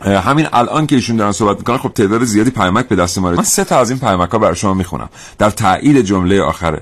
[0.00, 3.42] همین الان که ایشون دارن صحبت می‌کنن خب تعداد زیادی پیامک به دست ما من
[3.42, 5.08] سه تا از این پیامک ها برای شما می‌خونم.
[5.38, 6.80] در تایید جمله آخر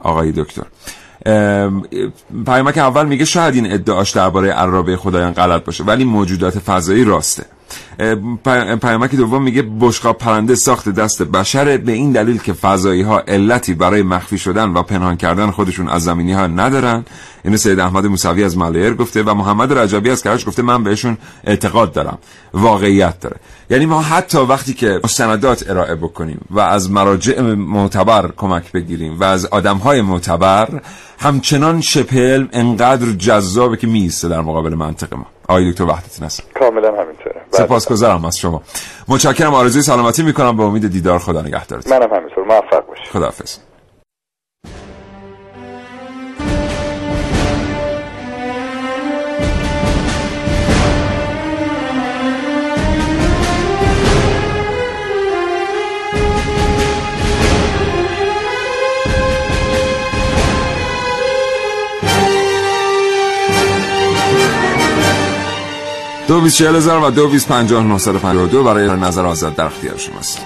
[0.00, 0.62] آقای دکتر.
[2.46, 7.44] پیامک اول میگه شاید این ادعاش درباره عرابه خدایان غلط باشه ولی موجودات فضایی راسته.
[8.80, 13.74] پیامک دوم میگه بشقاب پرنده ساخت دست بشر به این دلیل که فضایی ها علتی
[13.74, 17.04] برای مخفی شدن و پنهان کردن خودشون از زمینی ها ندارن.
[17.44, 21.18] اینو سید احمد موسوی از ملایر گفته و محمد رجبی از کرج گفته من بهشون
[21.44, 22.18] اعتقاد دارم.
[22.54, 23.36] واقعیت داره.
[23.70, 29.24] یعنی ما حتی وقتی که مستندات ارائه بکنیم و از مراجع معتبر کمک بگیریم و
[29.24, 30.68] از آدم های معتبر
[31.18, 35.33] همچنان شپل انقدر جذابه که میسته در مقابل منطق ما.
[35.48, 36.42] آقای دکتر وحدتی نصر.
[36.54, 37.40] کاملا همینطوره.
[37.50, 38.62] سپاسگزارم از شما.
[39.08, 40.56] متشکرم آرزوی سلامتی می‌کنم.
[40.56, 42.44] به امید دیدار خدا نگهدارت منم همینطور.
[42.44, 43.06] موفق باشید.
[43.12, 43.56] خداحافظ.
[66.34, 69.64] دو بیس چهل هزار و دو بیس پنجاه نهصد پنجاه دو برای نظر آزاد در
[69.64, 70.40] اختیار شماست.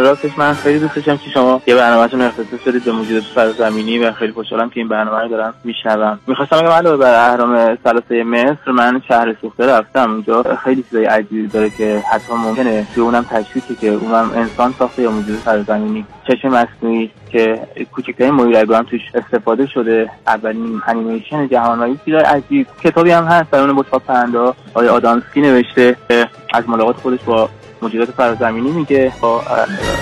[0.00, 4.12] راستش من خیلی دوست داشتم که شما یه برنامهتون اختصاص بدید به موجودات فرازمینی و
[4.12, 6.18] خیلی خوشحالم که این برنامه رو دارم میشنوم.
[6.26, 10.10] می‌خواستم بگم علاوه بر اهرام ثلاثه مصر من شهر سوخته رفتم.
[10.10, 15.02] اونجا خیلی چیزای عجیبی داره که حتی ممکنه که اونم تشویقی که اونم انسان ساخته
[15.02, 17.60] یا موجود فرازمینی چشم مصنوعی که
[17.92, 20.10] کوچکترین مویرگو هم توش استفاده شده.
[20.26, 22.66] اولین انیمیشن جهانوایی چیزای عجیب.
[22.84, 25.96] کتابی هم هست در اون بوتاپ پرنده آقای آدامسکی نوشته
[26.54, 27.48] از ملاقات خودش با
[27.84, 29.12] موجودات فرازمینی میگه.
[29.20, 29.38] با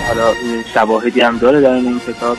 [0.09, 0.35] حالا
[0.75, 2.37] شواهدی هم داره در این کتاب.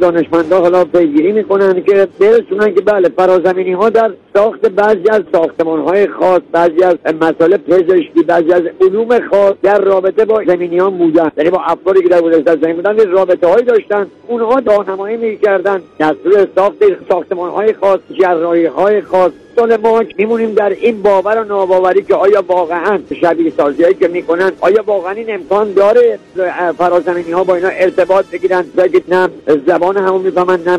[0.00, 5.80] دانشمندا حالا پیگیری می‌کنن که برسونن که بله فرازمینی ها در ساخت بعضی از ساختمان
[5.80, 11.30] های خاص بعضی از مسائل پزشکی بعضی از علوم خاص در رابطه با زمینیان بودن.
[11.36, 14.06] یعنی با افرادی که در گذشته زمین بودن رابطه هایی داشتن.
[14.28, 15.82] اونها راهنمایی می‌کردن.
[16.00, 19.32] دستور ساخت ساختمان های خاص جراحی های خاص.
[19.56, 24.08] سال ما میمونیم در این باور و ناباوری که آیا واقعا شبیه سازی هایی که
[24.08, 26.18] می‌کنن آیا واقعا این امکان داره
[26.78, 29.28] فرازمینی ها با اینا ارتباط بگیرن؟ بگید نه
[29.66, 30.78] زبان همون می‌فهمن نه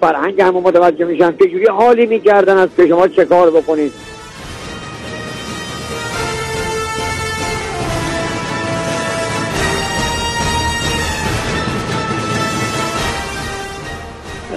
[0.00, 1.36] فرهنگ همون متوجه میشن.
[1.36, 3.92] که جوری حالی می‌کردن از که شما چه کار بکنید؟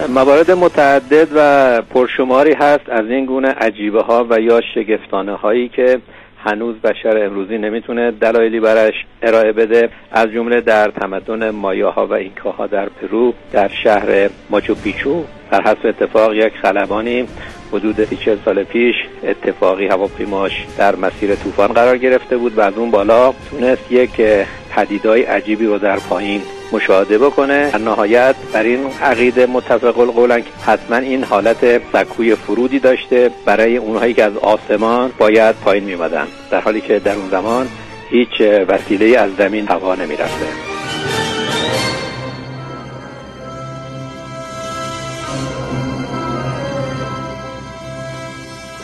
[0.08, 6.00] موارد متعدد و پرشماری هست از این گونه عجیبه ها و یا شگفتانه هایی که
[6.44, 12.12] هنوز بشر امروزی نمی‌تونه دلایلی برش ارائه بده از جمله در تمدن مایا ها و
[12.12, 15.24] اینکا ها در پرو در شهر ماچو پیچو.
[15.50, 17.26] در حسب اتفاق یک خلبانی
[17.72, 22.90] حدود 40 سال پیش اتفاقی هواپیماش در مسیر طوفان قرار گرفته بود و از اون
[22.90, 24.22] بالا تونست یک
[24.70, 26.40] پدیدای عجیبی رو در پایین
[26.72, 27.70] مشاهده بکنه.
[27.70, 33.30] در نهایت بر این عقیده متفق القولن که حتما این حالت سکوی فرودی داشته.
[33.44, 37.68] برای اونهایی که از آسمان باید پایین میمدن در حالی که در اون زمان
[38.10, 40.75] هیچ وسیله از زمین هوا نمی‌رفته.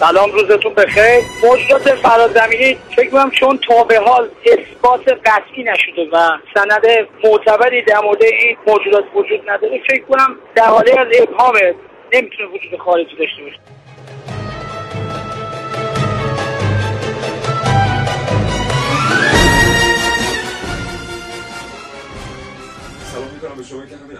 [0.02, 1.24] سلام روزتون بخیر.
[1.44, 6.86] موجودات فرازمینی فکر کنم چون تا به حال اثبات قطعی نشده و سند
[7.24, 11.54] معتبری در مورد این موجودات وجود نداره فکر کنم در حاله از ابهام
[12.12, 13.81] نمی‌تونه وجود خارجی داشته باشه.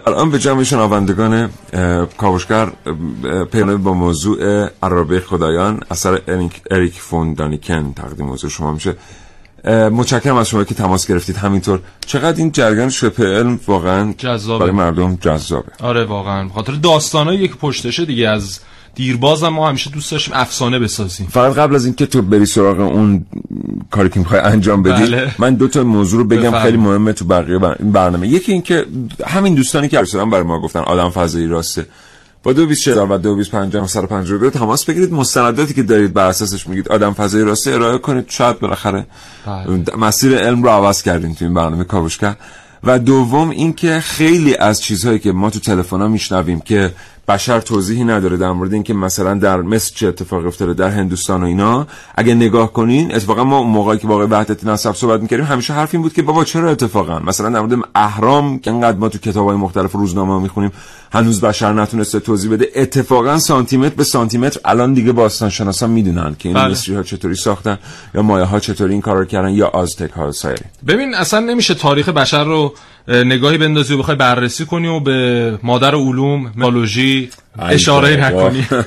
[0.07, 1.49] الان به جمع شنوندگان
[2.17, 2.71] کاوشگر
[3.51, 6.21] پیانوی با موضوع عرابه خدایان اثر
[6.71, 8.95] اریک فون دانیکن تقدیم موضوع شما میشه.
[9.65, 11.35] متشکرم از شما که تماس گرفتید.
[11.37, 14.59] همینطور چقدر این جریان شبه علم واقعا جذابه.
[14.59, 15.71] برای مردم جذابه.
[15.79, 16.49] آره واقعا.
[16.49, 18.59] خاطر داستانایی که پشتشه دیگه از
[18.95, 23.25] دیرباز ما همیشه دوست داشتیم افسانه بسازیم فقط قبل از اینکه تو بری سراغ اون
[23.91, 25.35] کاری که می‌خوای انجام بدی بله.
[25.39, 26.63] من دو تا موضوع رو بگم بفرم.
[26.63, 27.75] خیلی مهمه تو بقیه بر...
[27.79, 28.85] این برنامه یکی اینکه
[29.27, 31.85] همین دوستانی که ارسلان برای ما گفتن آدم فضایی راسته
[32.43, 36.27] با دو بیس و دو بیس پنجاه سر پنجاه تماس بگیرید مستنداتی که دارید بر
[36.27, 39.05] اساسش میگید آدم فضایی راسته ارائه کنید شاید بالاخره
[39.45, 39.97] بله.
[39.97, 42.35] مسیر علم رو عوض کردیم تو این برنامه کاوشگر
[42.83, 46.93] و دوم اینکه خیلی از چیزهایی که ما تو تلفن ها میشنویم که
[47.27, 51.45] بشر توضیحی نداره در مورد اینکه مثلا در مصر چه اتفاقی افتاده در هندوستان و
[51.45, 51.87] اینا.
[52.15, 56.01] اگه نگاه کنین اتفاقا ما موقعی که واقعا وحدت نسب صحبت می‌کردیم همیشه حرف این
[56.01, 59.91] بود که بابا چرا اتفاقا؟ مثلا در مورد اهرام که انقدر ما تو کتابای مختلف
[59.91, 60.71] روزنامه می‌خونیم.
[61.13, 66.49] هنوز بشر نتونسته توضیح بده اتفاقا سانتیمتر به سانتیمتر الان دیگه باستان شناسا می‌دونن که
[66.49, 66.67] این بله.
[66.67, 67.77] مصری ها چطوری ساختن
[68.15, 72.09] یا مایه ها چطوری این کارو کردن یا آزتک ها سایر ببین اصلا نمیشه تاریخ
[72.09, 72.73] بشر رو
[73.07, 78.67] اه، نگاهی بندازی و بخوای بررسی کنی و به مادر علوم میتولوژی اشاره نکنی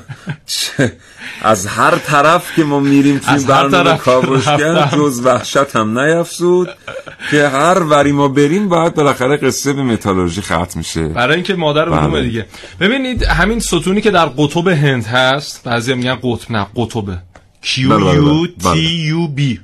[1.43, 4.97] از هر طرف که ما میریم توی برنامه کاوشگر رفتم.
[4.97, 6.69] جز وحشت هم نیفزود
[7.31, 11.89] که هر وری ما بریم باید بالاخره قصه به متالورژی ختم میشه برای اینکه مادر
[11.89, 12.23] علوم بله.
[12.23, 12.47] دیگه
[12.81, 17.19] ببینید همین ستونی که در قطب هند هست بعضی میگن قطب نه قطبه
[17.63, 18.75] Q بله، بله، U بله.
[18.75, 19.59] T U B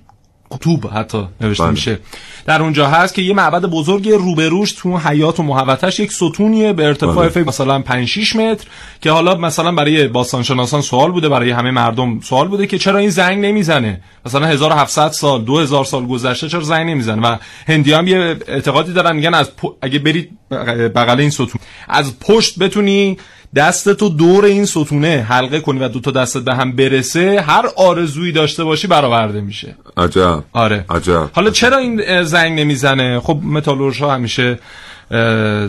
[0.51, 1.73] قطوب حتی نوشته بله.
[1.73, 1.99] میشه
[2.47, 6.87] در اونجا هست که یه معبد بزرگ روبروش تو حیات و محوطش یک ستونیه به
[6.87, 7.29] ارتفاع بله.
[7.29, 8.67] فکر مثلا 5 6 متر
[9.01, 13.11] که حالا مثلا برای باستانشناسان سوال بوده برای همه مردم سوال بوده که چرا این
[13.11, 17.37] زنگ نمی‌زنه مثلا 1700 سال 2000 سال گذشته چرا زنگ نمی‌زنه و
[17.69, 20.57] هندی هم یه اعتقادی دارن میگن از پ- اگه برید بغ-
[20.97, 23.17] بغل این ستون از پشت بتونی
[23.55, 27.69] دست تو دور این ستونه حلقه کنی و دو تا دستت به هم برسه هر
[27.77, 29.77] آرزویی داشته باشی برآورده میشه.
[29.97, 30.45] عجب.
[30.53, 30.85] آره.
[30.91, 31.31] عجب.
[31.33, 34.59] حالا چرا این زنگ نمی‌زنه؟ خب متالورژ ها همیشه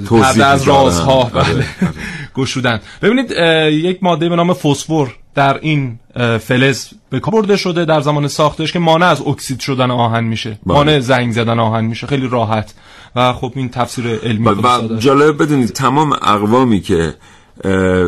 [0.09, 0.67] پرده از.
[0.67, 1.65] رازها آره، بله.
[2.37, 2.79] گشودن.
[3.01, 3.31] ببینید
[3.71, 5.99] یک ماده به نام فسفر در این
[6.39, 10.49] فلز به کار برده شده در زمان ساختش که مانع از اکسید شدن آهن میشه.
[10.49, 10.77] بله.
[10.77, 12.07] مانع زنگ زدن آهن میشه.
[12.07, 12.73] خیلی راحت.
[13.15, 14.97] و خب این تفسیر علمی و.
[14.97, 17.13] جالب بدونید تمام اقوامی که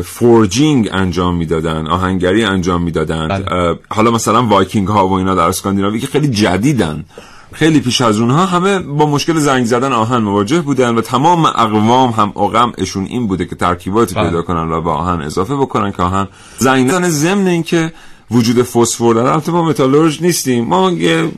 [0.04, 3.78] forging انجام می‌دادن آهنگری انجام می‌دادن بله.
[3.90, 7.04] حالا مثلا وایکینگ ها و اینا در اسکاندیناوی که خیلی جدیدن
[7.52, 12.10] خیلی پیش از اونها همه با مشکل زنگ زدن آهن مواجه بودن و تمام اقوام
[12.10, 14.24] هم و غمشون این بوده که ترکیباتی بله.
[14.24, 17.92] پیدا کنن و به آهن اضافه بکنن که آهن زنگ زدن ضمن اینکه
[18.30, 21.28] وجود فسفر داره البته ما متالورژ نیستیم ما یه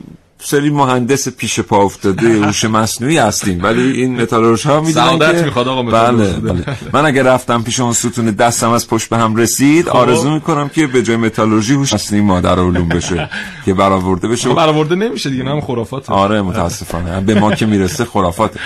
[0.41, 5.67] سری مهندس پیش پا افتاده هوش مصنوعی هستیم ولی این متالورژ ها می‌دونن که می‌خواد
[5.67, 6.33] آقا بله.
[6.33, 6.65] بله.
[6.93, 9.95] من اگر رفتم پیش اون ستون دستم از پشت به هم رسید خب.
[9.95, 13.29] آرزو می‌کنم که به جای متالورژی هوش مصنوعی مادر علوم بشه
[13.65, 18.05] که برآورده بشه خب برآورده نمیشه دیگه هم خرافات آره متاسفانه به ما که می‌رسه
[18.05, 18.65] خرافاته اه،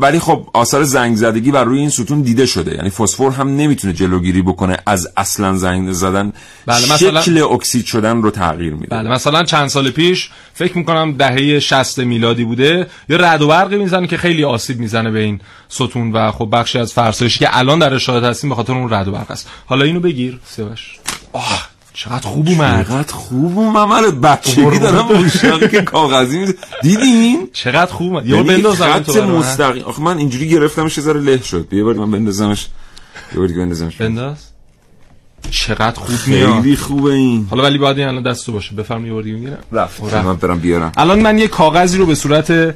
[0.00, 2.74] ولی خب آثار زنگ زدگی بر روی این ستون دیده شده.
[2.74, 6.32] یعنی فسفر هم نمی‌تونه جلوگیری بکنه از اصلا زنگ زدن.
[6.66, 8.96] بله، مثلا- شکل اکسید شدن رو تغییر میده.
[8.96, 13.76] بله مثلا چند سال پیش فکر می‌کنم دهه 60 میلادی بوده یه رد و برقی
[13.76, 17.78] می‌زنه که خیلی آسیب می‌زنه به این ستون و خب بخشی از فرسایشی که الان
[17.78, 19.50] در اشاهد هستیم به خاطر اون رد و برق است.
[19.66, 20.98] حالا اینو بگیر سیاوش.
[21.32, 21.67] آه.
[21.98, 22.86] چقدر خوب اومد.
[22.86, 23.88] چقدر خوب اومد.
[23.88, 28.26] من بچگی دارم مشتاقی که کاغذی میده دیدین؟ چقدر خوب اومد.
[28.26, 29.16] یه بندازم این خط.
[29.16, 29.84] مستقیم.
[29.84, 31.68] آخه من اینجوری گرفتمش یه ذره له شد.
[31.68, 32.66] بیا بار من بندازمش.
[33.32, 33.96] یه بار دیگه بندازمش.
[33.96, 34.36] بنداز.
[35.50, 36.54] چقدر خوب میاد.
[36.54, 37.46] خیلی خوبه این.
[37.50, 38.74] حالا ولی باید الان دستو باشه.
[38.74, 39.58] بفرم یه بار دیگه می‌گیرم.
[39.72, 40.14] رفت.
[40.14, 40.92] من برم بیارم.
[40.96, 42.74] الان من یه کاغذی رو به صورت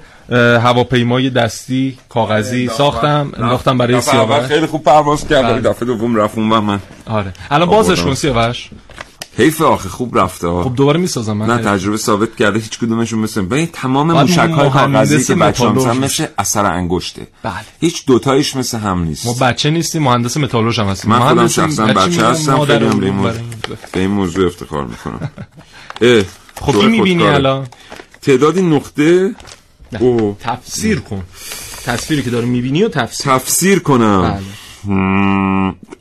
[0.62, 3.32] هواپیمای دستی کاغذی ساختم.
[3.36, 4.46] انداختم برای سیاوش.
[4.46, 5.44] خیلی خوب پرواز کرد.
[5.44, 5.70] ولی بله.
[5.70, 6.38] دفعه دوم رفت.
[6.38, 6.80] اون من.
[7.06, 7.32] آره.
[7.50, 8.00] الان بازش.
[8.02, 8.70] کن سیاوش.
[9.38, 10.64] حیف آخه خوب رفته ها.
[10.64, 11.68] خب دوباره می‌سازم من نه خیلی.
[11.68, 15.98] تجربه ثابت کرده هیچ کدومشون مثل ببین تمام موشک های کاغذی که بچه هم متالورژ
[15.98, 17.26] مثل اثر انگشته.
[17.42, 17.54] بله.
[17.80, 19.26] هیچ دوتایش مثل هم نیست.
[19.26, 21.10] ما بچه نیستیم مهندس متالورژ هم هستیم.
[21.10, 23.22] من خودم شخصا بچه هستم خیلی هم
[23.92, 25.30] به این موضوع, افتخار می‌کنم.
[26.60, 27.22] خب این می‌بینی.
[27.22, 27.66] الان؟
[28.22, 29.34] تعدادی نقطه؟
[30.40, 31.22] تفسیر کن.
[31.84, 33.32] تصویری که داره می‌بینی و تفسیر.
[33.32, 34.22] تفسیر کنم.
[34.22, 34.40] بله.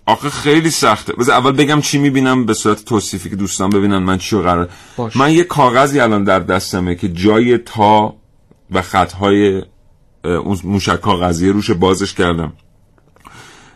[0.05, 1.13] آخه خیلی سخته.
[1.13, 5.15] بذار اول بگم چی می‌بینم به صورت توصیفی که دوستان ببینن من چی قرار باش.
[5.15, 8.15] من یه کاغذی الان در دستمه که جای تا
[8.71, 9.61] و خطهای
[10.23, 12.53] اون موشک کاغذی روش بازش کردم.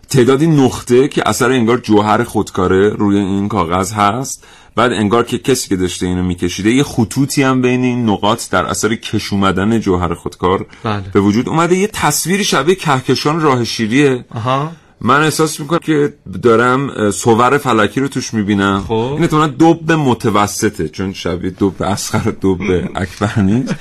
[0.09, 4.45] تعدادی نقطه که اثر انگار جوهر خودکاره روی این کاغذ هست.
[4.75, 8.65] بعد انگار که کسی که داشته اینو میکشیده یه خطوطی هم بین این نقاط در
[8.65, 11.03] اثر کش اومدن جوهر خودکار بله.
[11.13, 11.77] به وجود اومده.
[11.77, 14.71] یه تصویری شبیه کهکشان راه شیریه آها.
[15.01, 18.83] من احساس می‌کنم که دارم اه، صور فلکی رو توش می‌بینم.
[18.87, 18.93] خب.
[18.93, 22.61] این اتمالا دوب متوسطه چون شبیه دوب اسخر دوب
[22.95, 23.75] اکبر نیست.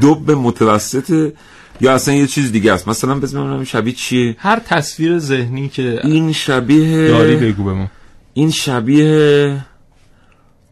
[0.00, 1.32] دوب متوسطه
[1.80, 2.88] یا اصلا یه چیز دیگه است.
[2.88, 4.36] مثلا ببینم شبیه چیه.
[4.38, 7.86] هر تصویر ذهنی که این شبیه داری بگو به ما.
[8.34, 9.64] این شبیه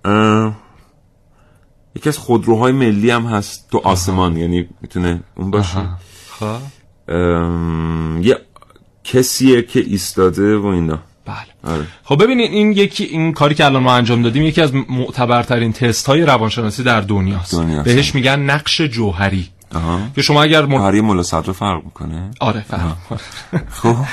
[0.05, 0.57] اه،
[1.97, 4.37] یکی از خودروهای ملی هم هست تو آسمان.
[4.37, 5.89] یعنی می‌تونه اون باشه.
[6.31, 6.57] خب.
[7.09, 8.37] ام، یه
[9.13, 10.99] کسیه که ایستاده و اینا.
[11.27, 11.75] بله.
[11.75, 11.87] آره.
[12.05, 16.07] خب ببینید این یکی این کاری که الان ما انجام دادیم یکی از معتبرترین تست
[16.07, 17.55] های روانشناسی در دنیاست.
[17.55, 17.85] دنیاست.
[17.85, 19.49] بهش میگن نقش جوهری.
[19.75, 20.01] آها.
[20.15, 20.75] که شما اگر م...
[20.75, 22.97] هری ملا صدر فرق می‌کنه؟ آره فهم
[23.71, 23.97] خب.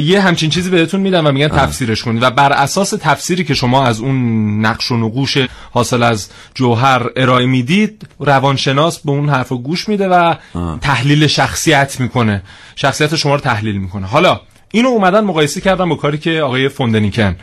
[0.00, 2.22] یه همچین چیزی بهتون میدن و میگن تفسیرش کنید.
[2.22, 4.16] و بر اساس تفسیری که شما از اون
[4.60, 5.38] نقش و نقوش
[5.70, 10.34] حاصل از جوهر ارائه می‌دید روانشناس به اون حرف گوش میده و
[10.80, 12.42] تحلیل شخصیت می‌کنه.
[12.76, 14.06] شخصیت شما رو تحلیل می‌کنه.
[14.06, 17.36] حالا اینو اومدن مقایسه کردن با کاری که آقای فوندنیکن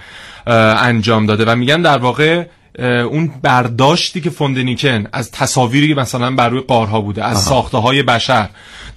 [0.47, 2.45] انجام داده و میگن در واقع
[2.79, 8.03] اون برداشتی که فوندنیکن از تصاویری که مثلا بر روی قارها بوده از ساخته های
[8.03, 8.49] بشر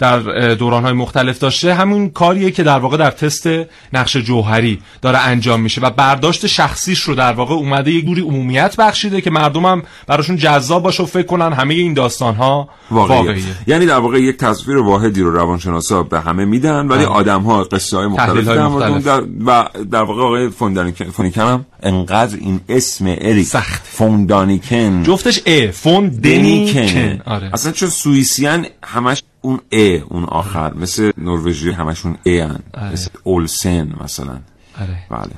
[0.02, 3.48] در دوران های مختلف داشته همون کاریه که در واقع در تست
[3.92, 8.76] نقش جوهری داره انجام میشه و برداشت شخصیش رو در واقع اومده یه جوری عمومیت
[8.76, 13.18] بخشیده که مردم هم براشون جذاب باشه و فکر کنن همه این داستان ها واقعیه.
[13.18, 17.06] واقعیه یعنی در واقع یک تصویر واحدی رو روانشناسا به همه میدن ولی بله.
[17.06, 19.04] آدم ها قصه های مختلف مختلف.
[19.04, 23.82] در- و در واقع آقای فوندانیکن هم انقدر این اسم اریک سخت.
[23.84, 30.74] فوندانیکن جفتش ا فوندنیکن آره اصلا چون سوئیسیان همش اون ا اون آخر.
[30.74, 32.60] مثل نروژی همشون ا هن.
[32.74, 32.92] آره.
[32.92, 34.38] مثل اولسن مثلا.
[34.80, 34.98] آره.
[35.10, 35.32] بله.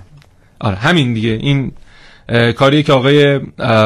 [0.61, 1.31] آره همین دیگه.
[1.31, 1.73] این
[2.57, 3.41] کاری که آقای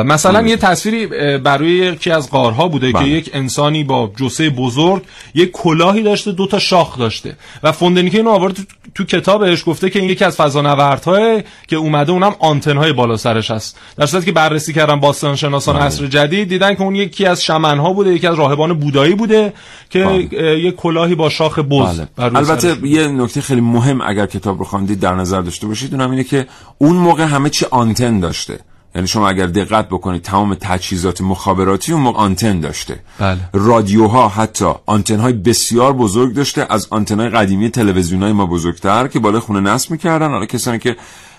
[0.04, 1.06] مثلا یه تصویری
[1.38, 3.04] برای یکی از قارها بوده بله.
[3.04, 5.02] که یک انسانی با جسه بزرگ
[5.34, 8.62] یک کلاهی داشته دو تا شاخ داشته و فوندنیکه اینو آورد تو,
[8.94, 13.78] تو کتابش گفته که این یکی از فضانوردهای که اومده اونم آنتنهای بالا سرش هست
[13.96, 15.84] در صورتی که بررسی کردن باستان شناسان بله.
[15.84, 19.52] عصر جدید دیدن که اون یکی از شمنها بوده یکی از راهبان بودایی بوده
[19.90, 20.58] که بله.
[20.58, 22.36] یک کلاهی با شاخ بز بله.
[22.36, 26.24] البته یه نکته خیلی مهم اگر کتاب رو خواندید در نظر داشته باشید اونم اینه
[26.24, 26.46] که
[26.78, 28.58] اون موقع همه چی آنتن داشته.
[28.94, 33.00] یعنی شما اگر دقت بکنید تمام تجهیزات مخابراتی اون موقع آنتن داشته.
[33.18, 33.38] بله.
[33.52, 39.08] رادیوها حتی آنتن های بسیار بزرگ داشته از آنتن های قدیمی تلویزیون های ما بزرگتر
[39.08, 40.30] که بالای خونه نصب می‌کردن.
[40.30, 40.96] حالا کسانی که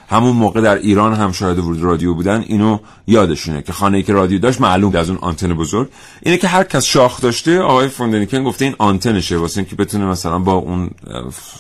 [0.10, 4.14] همون موقع در ایران هم شاهد ورود رادیو بودن اینو یادشونه که خانه ای که
[4.14, 5.90] رادیو داشت معلوم از اون آنتن بزرگ
[6.22, 10.40] اینه که هر کس شاخ داشته آقای فوندنیکن گفته این آنتنشه واسه اینکه بتونه مثلا
[10.40, 10.90] با اون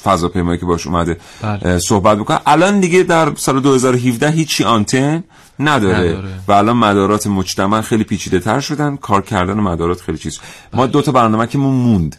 [0.04, 1.80] فضاپیمایی که باش اومده بله.
[1.80, 5.24] صحبت بکنه الان دیگه در سال 2017 هیچی آنتن
[5.60, 5.98] نداره.
[5.98, 6.30] نداره.
[6.48, 10.40] و الان مدارات مجتمع خیلی پیچیده تر شدن کار کردن مدارات خیلی چیز
[10.74, 12.16] ما دو تا برنامه که موند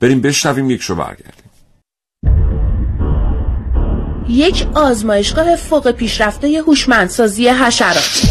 [0.00, 1.43] بریم بشنویم یک شو برگردیم
[4.28, 8.22] یک آزمایشگاه فوق پیشرفته هوشمندسازی حشرات.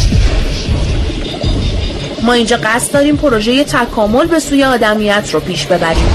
[2.22, 6.06] ما اینجا قصد داریم پروژه تکامل به سوی آدمیت رو پیش ببریم.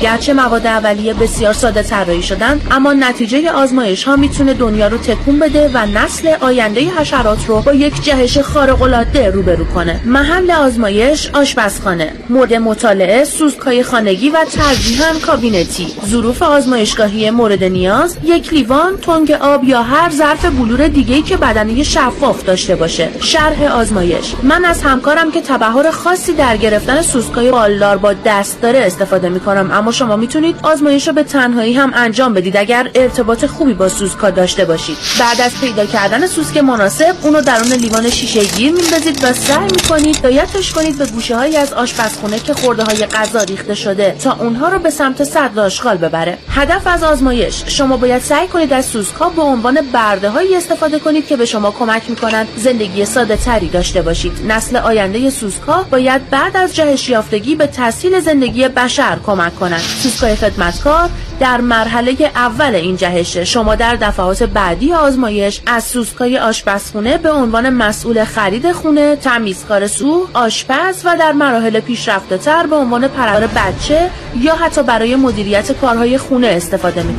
[0.00, 5.38] گرچه مواد اولیه بسیار ساده طراحی شدن اما نتیجه آزمایش ها می‌تونه دنیا رو تکون
[5.38, 10.00] بده و نسل آینده حشرات رو با یک جهش خارق العاده روبرو کنه.
[10.04, 12.12] محل آزمایش آشپزخانه.
[12.28, 15.86] مورد مطالعه سوزکای خانگی و ترجیحاً کابینتی.
[16.06, 21.82] ظروف آزمایشگاهی مورد نیاز یک لیوان تنگ آب یا هر ظرف بلور دیگه که بدنه
[21.82, 23.08] شفاف داشته باشه.
[23.20, 24.34] شرح آزمایش.
[24.42, 29.70] من از همکارم که تبهر خاصی در گرفتن سوسکای بالدار با دست داره استفاده می‌کنم
[29.72, 34.30] اما شما می‌تونید آزمایش رو به تنهایی هم انجام بدید اگر ارتباط خوبی با سوسکا
[34.30, 34.96] داشته باشید.
[35.20, 40.16] بعد از پیدا کردن سوسک مناسب اونو درون لیوان شیشه گیر میندازید و سعی می‌کنید
[40.16, 44.68] هدایتش کنید به گوشه هایی از آشپزخونه که خورده های غذا ریخته شده تا اونها
[44.68, 46.38] رو به سمت صدر آشغال ببره.
[46.50, 51.26] هدف از آزمایش شما باید سعی کنید از سوسکا به عنوان برده هایی استفاده کنید
[51.26, 54.32] که به شما کمک می‌کنند زندگی ساده تری داشته باشید.
[54.48, 60.36] نسل آینده سوسکا باید بعد از جهش یافتگی به تسهیل زندگی بشر کمک کنند سوسکای
[60.36, 61.10] خدمتکار
[61.40, 67.70] در مرحله اول این جهشه شما در دفعات بعدی آزمایش از سوسکای آشپزخونه به عنوان
[67.70, 74.10] مسئول خرید خونه تمیزکار سو آشپز و در مراحل پیشرفته تر به عنوان پرور بچه
[74.40, 77.14] یا حتی برای مدیریت کارهای خونه استفاده می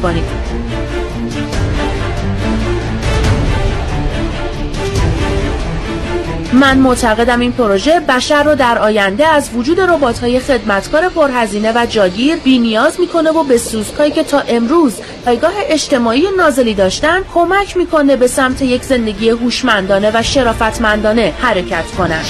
[6.53, 12.37] من معتقدم این پروژه بشر رو در آینده از وجود ربات‌های خدمتکار پرهزینه و جاگیر
[12.45, 14.93] نیاز می‌کنه و به سوسکایی که تا امروز
[15.25, 22.25] پایگاه اجتماعی نازلی داشتن کمک می‌کنه به سمت یک زندگی هوشمندانه و شرافتمندانه حرکت کنند.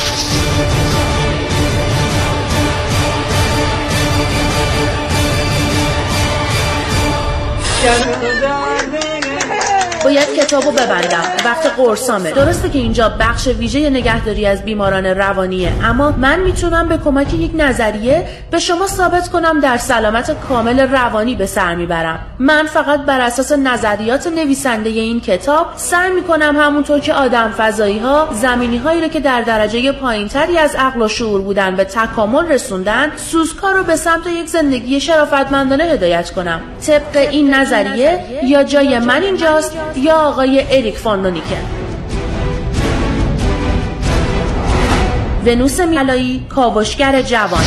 [10.09, 11.23] باید کتابو ببندم.
[11.45, 12.31] وقت قرصامه.
[12.31, 15.71] درسته که اینجا بخش ویژه نگهداری از بیماران روانیه.
[15.83, 21.35] اما من می‌تونم به کمک یک نظریه به شما ثابت کنم در سلامت کامل روانی
[21.35, 22.19] به سر می‌برم.
[22.39, 28.29] من فقط بر اساس نظریات نویسنده این کتاب سعی می‌کنم همونطور که آدم فضایی ها
[28.31, 33.11] زمینی هایی رو که در درجه پایینتری از عقل و شعور بودن به تکامل رسوندن
[33.15, 36.61] سوزکار رو به سمت یک زندگی شرافتمندانه هدایت کنم.
[36.87, 41.63] طبق این نظریه یا جای من اینجاست یا آقای اریک فاندونیکن
[45.45, 47.63] ونوس میلایی کاوشگر جوان.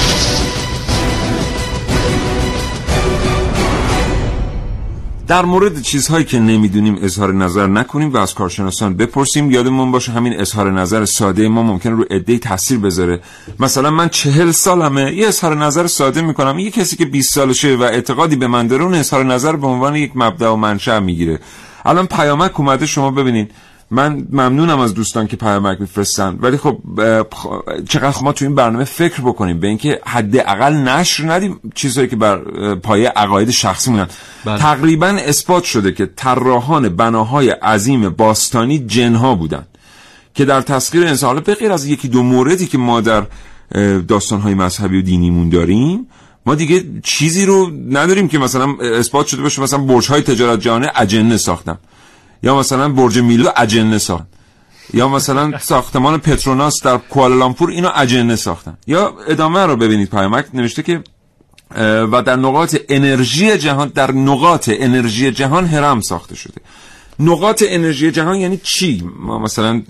[5.26, 10.40] در مورد چیزهایی که نمی‌دونیم اظهار نظر نکنیم و از کارشناسان بپرسیم یادمون باشه همین
[10.40, 13.20] اظهار نظر ساده ما ممکن رو عده تاثیر بذاره.
[13.60, 16.58] مثلا من چهل سالمه یه اظهار نظر ساده می‌کنم.
[16.58, 19.96] یه کسی که 20 سالشه و اعتقادی به من داره اون اظهار نظر به عنوان
[19.96, 21.38] یک مبدا و منشأ می‌گیره.
[21.84, 23.50] الان پیامک اومده شما ببینید
[23.92, 26.38] من ممنونم از دوستان که پیامک میفرستن.
[26.40, 26.78] ولی خب
[27.88, 32.38] چقدر ما تو این برنامه فکر بکنیم به اینکه حداقل نشر ندیم چیزهایی که بر
[32.74, 34.08] پایه عقاید شخصی مونن.
[34.44, 34.58] بله.
[34.58, 39.66] تقریبا اثبات شده که طراحان بناهای عظیم باستانی جنها بودن
[40.34, 43.26] که در تسخیر انسان حالا به غیر از یکی دو موردی که ما در
[44.08, 46.06] داستانهای مذهبی و دینیمون داریم
[46.46, 49.62] ما دیگه چیزی رو نداریم که مثلا اثبات شده باشه.
[49.62, 51.78] مثلا برج های تجارت جهانی اجنه ساختن.
[52.42, 54.26] یا مثلا برج میلو اجنه ساختن.
[54.94, 58.76] یا مثلا ساختمان پتروناس در کوالالامپور اینو اجنه ساختن.
[58.86, 61.02] یا ادامه رو ببینید پیامک نوشته که
[62.12, 66.60] و در نقاط انرژی جهان در نقاط انرژی جهان هرم ساخته شده.
[67.24, 69.82] نقاط انرژی جهان یعنی چی ما مثلا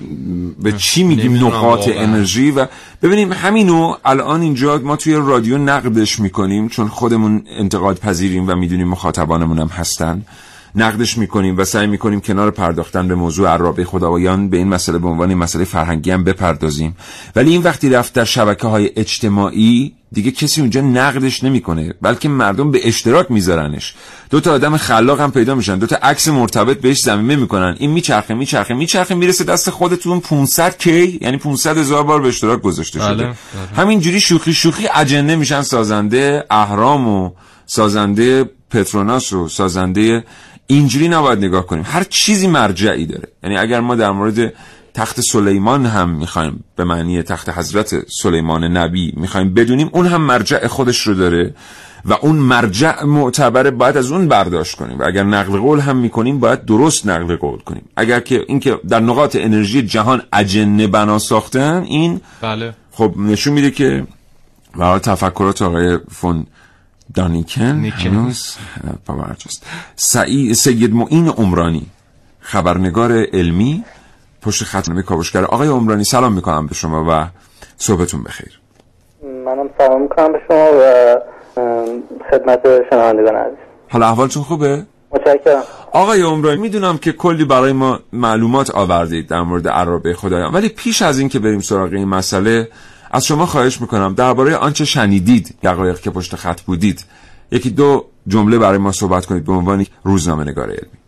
[0.62, 1.88] به چی میگیم نقاط.
[1.94, 2.66] انرژی و
[3.02, 8.88] ببینیم همینو الان اینجا ما توی رادیو نقدش می‌کنیم چون خودمون انتقاد پذیریم و می‌دونیم
[8.88, 10.22] مخاطبانمون هم هستن
[10.74, 15.08] نقدش می‌کنیم و سعی می‌کنیم کنار پرداختن به موضوع عرابه خدایان به این مسئله به
[15.08, 16.96] عنوان مسئله فرهنگی هم بپردازیم.
[17.36, 22.70] ولی این وقتی رفت در شبکه های اجتماعی دیگه کسی اونجا نقدش نمی‌کنه بلکه مردم
[22.70, 23.94] به اشتراک میذارنش.
[24.30, 27.76] دو تا آدم خلاق هم پیدا میشن دو تا عکس مرتبط بهش زمینه می‌کنن.
[27.78, 32.62] این میچرخه میچرخه میچرخه می‌رسه دست خودتون 500 کی یعنی 500 هزار بار به اشتراک
[32.62, 33.34] گذاشته بله، شده بله.
[33.76, 37.30] همینجوری شوخی شوخی اجنه میشن سازنده اهرام و
[37.66, 40.24] سازنده پتروناس و سازنده
[40.72, 41.84] اینجوری نباید نگاه کنیم.
[41.86, 43.28] هر چیزی مرجعی داره.
[43.42, 44.52] یعنی اگر ما در مورد
[44.94, 50.66] تخت سلیمان هم می‌خوایم به معنی تخت حضرت سلیمان نبی می‌خوایم بدونیم اون هم مرجع
[50.66, 51.54] خودش رو داره
[52.04, 54.98] و اون مرجع معتبره باید از اون برداشت کنیم.
[54.98, 57.84] و اگر نقل قول هم می‌کنیم باید درست نقل قول کنیم.
[57.96, 62.74] اگر که اینکه در نقاط انرژی جهان اجنه بنا ساختن این بله.
[62.92, 64.06] خب نشون میده که
[64.78, 66.46] برای تفکرات آقای فون
[67.14, 67.98] دانیکن نیکن.
[67.98, 68.56] هنوز
[69.06, 71.86] پاورجاست سعی سید معین عمرانی
[72.40, 73.84] خبرنگار علمی
[74.42, 77.28] پشت خط نامه کاوشگر آقای عمرانی سلام می‌کنم به شما و
[77.76, 78.60] صبحتون بخیر
[79.22, 81.16] منم سلام می‌کنم به شما و
[82.30, 82.60] خدمت
[82.90, 83.58] شنوندگان عزیز
[83.88, 89.68] حالا احوالتون خوبه؟ متشکرم آقای عمرانی می‌دونم که کلی برای ما معلومات آوردید در مورد
[89.68, 92.68] عرابه خدایان ولی پیش از این که بریم سراغ این مسئله
[93.12, 97.04] از شما خواهش می‌کنم درباره آنچه شنیدید دقایق که پشت خط بودید
[97.50, 100.98] یکی دو جمله برای ما صحبت کنید به عنوان روزنامه نگار علمی.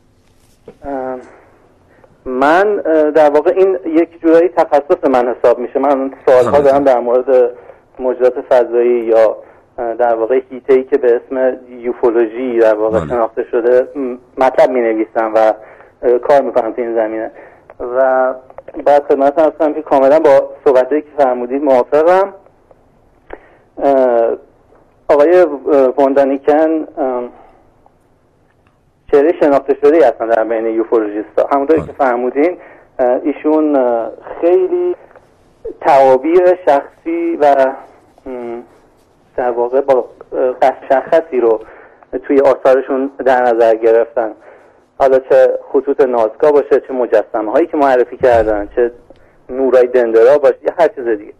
[2.27, 2.77] من
[3.15, 5.79] در واقع این یک جورایی تخصص من حساب میشه.
[5.79, 7.51] من سوالها دارم در مورد
[7.99, 9.37] موجودات فضایی یا
[9.79, 13.09] در واقع هیته ای که به اسم یوفولوژی در واقع بله.
[13.09, 13.89] شناخته شده
[14.39, 15.55] مطلب می نویسم و
[16.29, 17.31] کار می‌کنم تو این زمینه.
[17.81, 18.35] و
[18.83, 22.35] بعد خدمت هستم که کاملا با صحبتهایی که فرمودید موافقم.
[25.09, 25.47] آقای
[25.99, 27.29] وندانیکن ام،
[29.13, 32.59] چهره شناخته شده ای هستن در بین یوفولوژیست ها همونطوری که فرمودین
[32.99, 33.79] اه، ایشون
[34.41, 34.97] خیلی
[35.81, 37.73] توابیر شخصی و
[39.37, 40.05] در واقع با
[40.89, 41.61] شخصی رو
[42.23, 44.33] توی آثارشون در نظر گرفتن.
[44.99, 48.91] حالا چه خطوط نازکا باشه چه مجسمه هایی که معرفی کردن چه
[49.51, 51.33] نورای دندرا باشه یا هر چیز دیگه.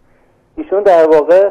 [0.57, 1.49] ایشون در واقع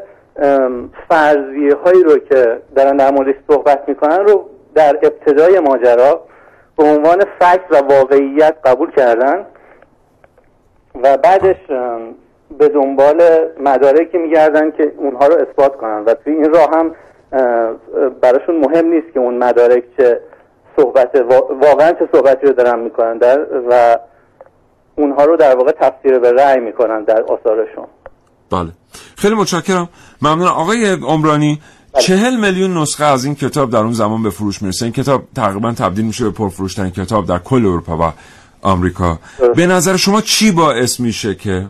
[1.08, 6.20] فرضیه هایی رو که در موردش صحبت می‌کنن رو در ابتدای ماجرا
[6.76, 9.46] به عنوان فکت و واقعیت قبول کردن
[11.02, 11.56] و بعدش
[12.58, 13.22] به دنبال
[13.60, 16.04] مدارکی میگردن که اونها رو اثبات کنن.
[16.04, 16.94] و توی این راه هم
[18.20, 20.20] براشون مهم نیست که اون مدارک چه
[20.76, 23.38] صحبت وا- واقعا چه صحبتی رو دارن می‌کنن در
[23.70, 23.98] و
[24.96, 27.86] اونها رو در واقع تفسیر به رأی می‌کنن در آثارشون.
[28.50, 28.70] بله.
[29.16, 29.88] خیلی متشکرم.
[30.22, 30.48] ممنون.
[30.48, 31.60] آقای عمرانی
[32.00, 34.84] چهل میلیون نسخه از این کتاب در اون زمان به فروش می‌رسه.
[34.84, 38.12] این کتاب تقریبا تبدیل میشه به پرفروشترین کتاب در کل اروپا و
[38.62, 39.18] آمریکا.
[39.56, 41.66] به نظر شما چی باعث میشه که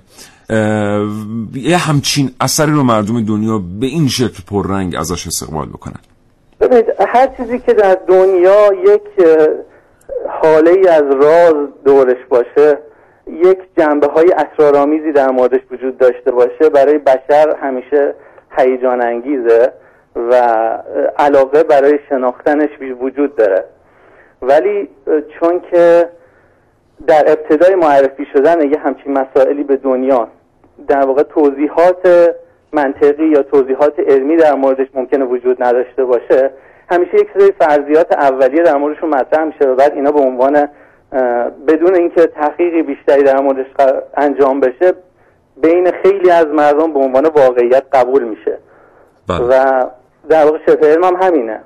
[1.54, 6.00] یه همچین اثری رو مردم دنیا به این شکل پررنگ ازش استقبال بکنن؟
[6.64, 9.26] ببینید هر چیزی که در دنیا یک
[10.28, 11.54] حاله ای از راز
[11.84, 12.78] دورش باشه
[13.26, 18.14] یک جنبه های اسرارآمیزی در موردش وجود داشته باشه برای بشر همیشه
[18.58, 19.72] هیجان انگیزه
[20.16, 20.34] و
[21.18, 23.64] علاقه برای شناختنش وجود داره.
[24.42, 24.88] ولی
[25.40, 26.08] چون که
[27.06, 30.28] در ابتدای معرفی شدن یه همچین مسائلی به دنیا
[30.88, 32.34] در واقع توضیحات
[32.74, 36.50] منطقی یا توضیحات علمی در موردش ممکنه وجود نداشته باشه
[36.90, 40.68] همیشه یک سری فرضیات اولیه در موردشون مطرح میشه و بعد اینا به عنوان
[41.68, 43.66] بدون اینکه تحقیقی بیشتری در موردش
[44.16, 44.92] انجام بشه
[45.62, 48.58] بین خیلی از مردم به عنوان واقعیت قبول میشه.
[49.28, 49.40] بله.
[49.40, 49.84] و
[50.28, 51.60] در واقع شبه علم هم همینه.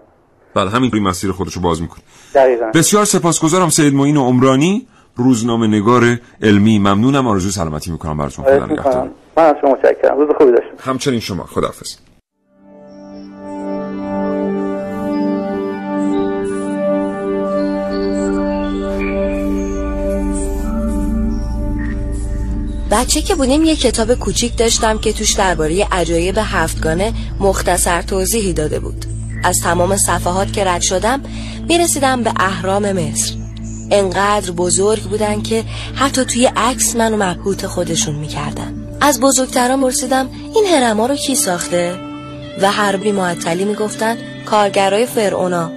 [0.54, 2.00] بله همین مسیر خودش رو باز می‌کنه.
[2.34, 2.70] دقیقا.
[2.74, 4.86] بسیار سپاسگزارم سید معین عمرانی.
[5.18, 6.78] روزنامه نگار علمی.
[6.78, 7.26] ممنونم.
[7.26, 8.44] آرزوی سلامتی می‌کنم براتون.
[8.44, 9.10] خدا نگهدار.
[9.36, 10.18] من از شما متشکرم.
[10.18, 10.80] روز خوبی باشید.
[10.80, 11.44] همچنین شما.
[11.44, 11.96] خداحافظ.
[22.90, 28.80] بچه که بودیم یه کتاب کوچیک داشتم که توش درباره عجایب هفتگانه مختصر توضیحی داده
[28.80, 29.04] بود.
[29.44, 31.22] از تمام صفحات که رد شدم
[31.68, 33.37] می‌رسیدم به اهرام مصر.
[33.90, 35.64] انقدر بزرگ بودن که
[35.94, 38.88] حتی توی عکس منو مبهوت خودشون می‌کردن.
[39.00, 41.94] از بزرگتران پرسیدم این هرما رو کی ساخته؟
[42.62, 44.16] و هر بی معطلی می‌گفتن
[44.46, 45.70] کارگرای فرعونا.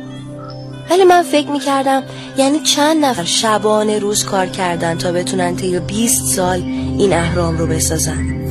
[0.89, 2.03] ولی من فکر می‌کردم
[2.37, 6.61] یعنی چند نفر شبانه روز کار کردن تا بتونن طی 20 سال
[6.97, 8.41] این اهرام رو بسازن.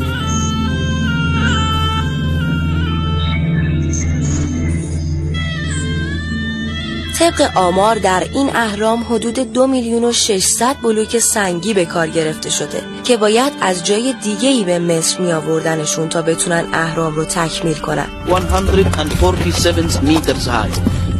[7.21, 12.51] طبق آمار در این اهرام حدود دو میلیون و 600 بلوک سنگی به کار گرفته
[12.51, 17.25] شده که باید از جای دیگه ای به مصر می آوردنشون تا بتونن اهرام رو
[17.25, 20.71] تکمیل کنن 147 meters high.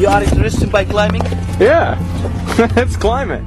[0.01, 1.23] You are interested by climbing?
[1.61, 1.99] Yeah,
[2.77, 3.43] let's climb it.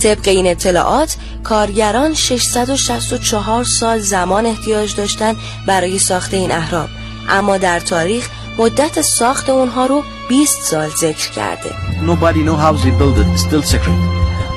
[0.00, 5.36] طبق این اطلاعات کارگران 664 سال زمان احتیاج داشتن
[5.66, 6.88] برای ساخت این اهرام
[7.28, 8.28] اما در تاریخ
[8.58, 11.70] مدت ساخت اونها رو 20 سال ذکر کرده
[12.06, 13.26] Nobody know how they build it.
[13.32, 13.98] It's still secret.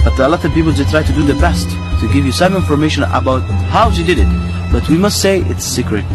[0.03, 1.67] But a lot of people they try to do the best
[2.01, 3.41] to give you some information about
[3.75, 4.31] how they did it.
[4.73, 6.05] But we must say it's secret.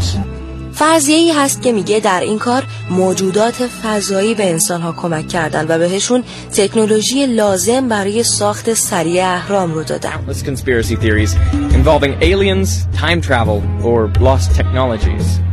[0.73, 5.65] فرضیه ای هست که میگه در این کار موجودات فضایی به انسان ها کمک کردن
[5.67, 6.23] و بهشون
[6.55, 11.35] تکنولوژی لازم برای ساخت سریع اهرام رو دادن Countless conspiracy theories
[11.73, 12.69] involving aliens,
[13.01, 15.52] time travel, or lost technologies.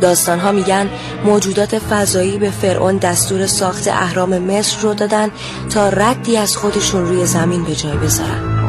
[0.00, 0.90] داستان ها میگن
[1.24, 5.30] موجودات فضایی به فرعون دستور ساخت اهرام مصر رو دادن
[5.70, 8.60] تا ردی از خودشون روی زمین به جای بذارن.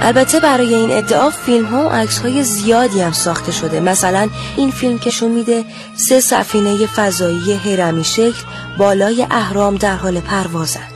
[0.00, 3.80] البته برای این ادعا فیلم ها و عکس های زیادی هم ساخته شده.
[3.80, 5.64] مثلا این فیلم که شون میده
[5.96, 8.42] سه سفینه فضایی هرمی شکل
[8.78, 10.88] بالای اهرام در حال پروازن.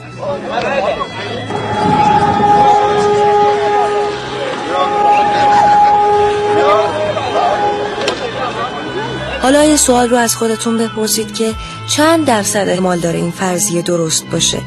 [9.42, 11.54] حالا این سوال رو از خودتون بپرسید که
[11.88, 14.58] چند درصد احتمال داره این فرضیه درست باشه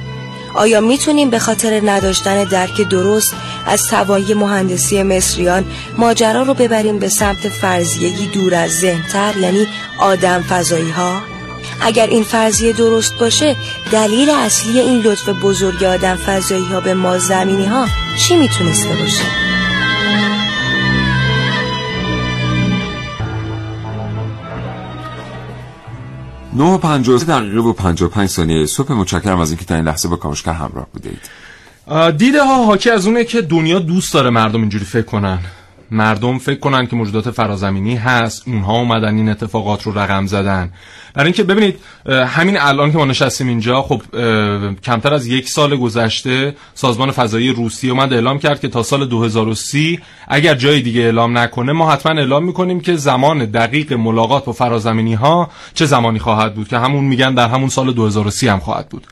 [0.53, 5.65] آیا می‌تونیم به خاطر نداشتن درک درست از توایی مهندسی مصریان
[5.97, 9.67] ماجرا رو ببریم به سمت فرضیه‌ای دور از ذهنتر یعنی
[9.99, 11.21] آدم فضایی ها؟
[11.81, 13.55] اگر این فرضیه درست باشه
[13.91, 17.87] دلیل اصلی این لطف بزرگ آدم فضایی ها به ما زمینی ها
[18.19, 19.42] چی می‌تونسته باشه؟
[26.55, 28.93] نه و 53 دقیقه و 55 ثانیه صبح.
[28.93, 31.19] متشکرم از اینکه تا این لحظه با کامشگر همراه بودید.
[32.17, 35.39] دیده ها حاکی از اونه که دنیا دوست داره مردم اینجوری فکر کنن.
[35.93, 38.43] مردم فکر کنن که موجودات فرازمینی هست.
[38.47, 40.71] اونها اومدن این اتفاقات رو رقم زدن.
[41.13, 41.79] برای اینکه ببینید
[42.09, 44.01] همین الان که ما نشستیم اینجا خب
[44.83, 49.99] کمتر از یک سال گذشته سازمان فضایی روسیه اومد اعلام کرد که تا سال 2030
[50.27, 55.13] اگر جای دیگه اعلام نکنه ما حتما اعلام می‌کنیم که زمان دقیق ملاقات با فرازمینی
[55.13, 59.07] ها چه زمانی خواهد بود که همون میگن در همون سال 2030 هم خواهد بود.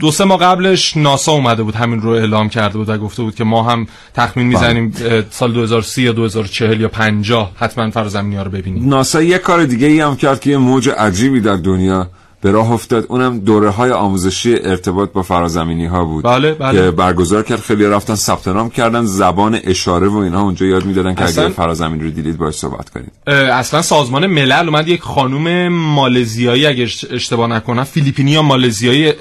[0.00, 3.34] دو سه ماه قبلش ناسا اومده بود همین رو اعلام کرده بود و گفته بود
[3.34, 4.92] که ما هم تخمین می‌زنیم
[5.30, 8.88] سال 2030 یا 2040 یا 50 حتما فرازمینی ها رو ببینیم.
[8.88, 12.10] ناسا یه کار دیگه ای هم کرد که یه موج عجیبی در دنیا
[12.42, 13.06] به راه افتاد.
[13.08, 16.80] اونم دوره های آموزشی ارتباط با فرازمینی ها بود بله بله.
[16.80, 17.60] که برگزار کرد.
[17.60, 20.42] خیلی رفتن ثبت نام کردن زبان اشاره و اینها.
[20.42, 21.44] اونجا یاد می‌دادن که اصلا...
[21.44, 23.12] اگر فرازمین رو دیدید باش صحبت کنید.
[23.50, 29.12] اصلا سازمان ملل اومد یک خانم مالزیایی اگر اشتباه نکنم فیلیپینی یا مالزیایی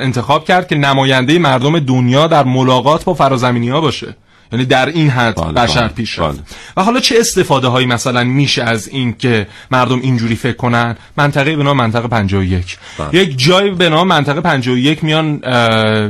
[0.00, 4.16] انتخاب کرد که نماینده مردم دنیا در ملاقات با فرازمینی ها باشه.
[4.52, 6.34] یعنی در این حد بله بشر بله پیش بله.
[6.76, 11.56] و حالا چه استفاده هایی مثلا میشه از این که مردم اینجوری فکر کنن منطقه
[11.56, 13.22] به نام منطقه 51 بله.
[13.22, 15.40] یک جای به نام منطقه 51 میان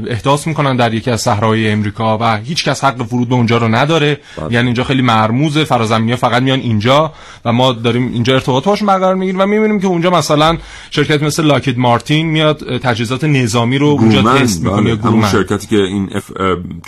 [0.08, 3.68] احداث می‌کنن در یکی از صحراهای امریکا و هیچ کس حق ورود به اونجا رو
[3.68, 4.20] نداره
[4.50, 7.12] یعنی اینجا خیلی مرموزه فرازمینی فقط میان اینجا
[7.44, 10.58] و ما داریم اینجا ارتباط باشون برقرار می‌گیریم و می‌بینیم که اونجا مثلا
[10.90, 15.30] شرکت مثل لاکید مارتین میاد تجهیزات نظامی رو اونجا تست می‌کنه بله.
[15.30, 16.30] شرکتی که این اف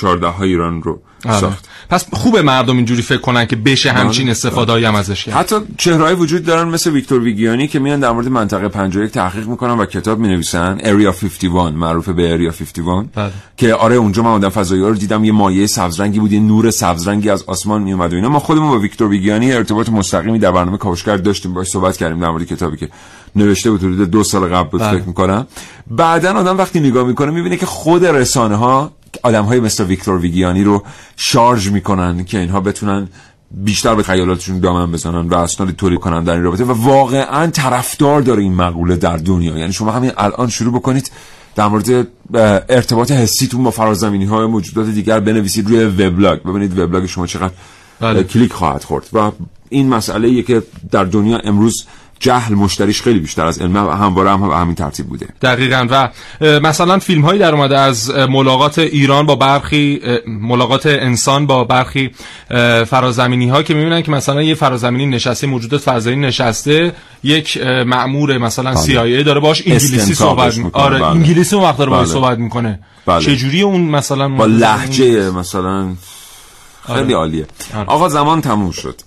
[0.01, 1.03] 14 های ایران رو.
[1.33, 1.68] ساخت.
[1.91, 5.35] پس خوبه مردم اینجوری فکر کنن که بشه همچین بله، استفاده هم ازش کرد.
[5.35, 9.79] حتی چهرهای وجود دارن مثل ویکتور ویگیانی که میان در مورد منطقه 51 تحقیق می‌کنن
[9.79, 10.79] و کتاب می‌نویسن.
[10.81, 13.31] اریا 51 معروف به اریا 51 بله.
[13.57, 16.70] که آره اونجا من آدم فضایی رو دیدم یه مایه سبز رنگی بود یه نور
[16.70, 18.29] سبز رنگی از آسمان میومد و اینا.
[18.29, 22.31] ما خودمون با ویکتور ویگیانی ارتباط مستقیمی در برنامه کاوشگر داشتیم باش صحبت کردیم در
[22.31, 22.89] مورد کتابی که
[23.37, 24.99] نوشته بود حدود دو سال قبل بود بله.
[24.99, 25.47] فکر می‌کنم.
[25.91, 28.93] بعدا آدم وقتی نگاه می‌کنه می‌بینه که خود رسانه ها
[29.23, 30.83] آدم های مثل ویکتور ویگیانی رو
[31.17, 33.09] شارژ می‌کنن که اینها بتونن
[33.51, 38.21] بیشتر به خیالاتشون دامن بزنن و اسنادی تولید کنن در این رابطه و واقعا طرفدار
[38.21, 39.59] داره این مقوله در دنیا.
[39.59, 41.11] یعنی شما همین الان شروع بکنید
[41.55, 42.07] در مورد
[42.69, 46.43] ارتباط حسیتون با فرازمینی های موجودات دیگر بنویسید روی وبلاگ.
[46.43, 47.53] ببینید وبلاگ شما چقدر
[48.01, 48.23] بله.
[48.25, 49.07] کلیک خواهد خورد.
[49.12, 49.31] و
[49.69, 51.85] این مسئله که در دنیا امروز
[52.21, 56.09] جهل مشتریش خیلی بیشتر از علم همواره هم همین ترتیب بوده دقیقا و
[56.61, 62.11] مثلا فیلم هایی در اومده از ملاقات ایران با برخی ملاقات انسان با برخی
[62.87, 66.93] فرازمینی ها که می‌بینن که مثلا یه فرازمینی نشسته موجودات فضایی نشسته
[67.23, 71.07] یک مأمور مثلا CIA داره باش انگلیسی صحبت می‌کنه آره بله.
[71.07, 72.05] انگلیسی اون وقت داره بله.
[72.05, 73.21] صحبت می‌کنه بله.
[73.21, 75.95] چجوری اون مثلا با لحجه مثلا
[76.87, 77.15] خیلی آره.
[77.17, 77.89] عالیه آره.
[77.89, 79.01] آقا زمان تموم شد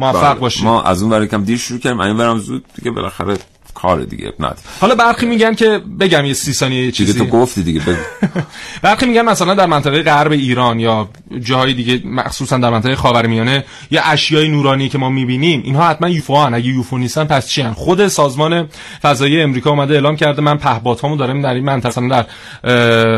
[0.00, 3.38] موفق باشید ما از اون برای کم دیر شروع کردیم این برم زود دیگه بالاخره
[3.74, 4.50] کار دیگه نه
[4.80, 7.98] حالا برخی میگن که بگم یه سی ثانیه چیزی تو گفتی دیگه بگو
[8.82, 11.08] برخی میگن مثلا در منطقه غرب ایران یا
[11.40, 16.36] جاهای دیگه مخصوصا در منطقه خاورمیانه یه اشیای نورانی که ما می‌بینیم اینها حتما یوفو
[16.36, 18.68] هن اگه یوفو نیستن پس چی هن؟ خود سازمان
[19.02, 22.26] فضایی امریکا اومده اعلام کرده من پهپادهامو دارم در این منطقه در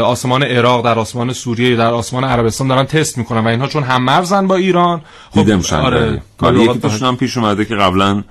[0.00, 4.02] آسمان عراق در آسمان سوریه در آسمان عربستان دارن تست می‌کنن و اینها چون هم
[4.02, 5.00] مرزن با ایران
[5.30, 6.22] خب آره
[6.62, 8.22] یکی هم پیش اومده که قبلا.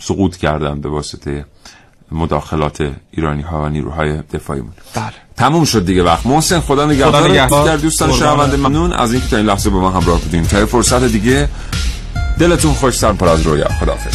[0.00, 1.44] سقوط کردن به واسطه
[2.12, 5.12] مداخلات ایرانی ها و نیروهای دفاعی بود بله.
[5.36, 6.26] تموم شد دیگه وقت.
[6.26, 7.76] محسن خدا نگهدار.
[7.76, 8.92] دوستان شنونده ممنون.
[8.92, 10.46] از اینکه تا این لحظه با ما همراه بودین.
[10.46, 11.48] تا فرصت دیگه
[12.38, 13.68] دلتون خوش سر پر از رویا.
[13.68, 14.14] خداحافظ.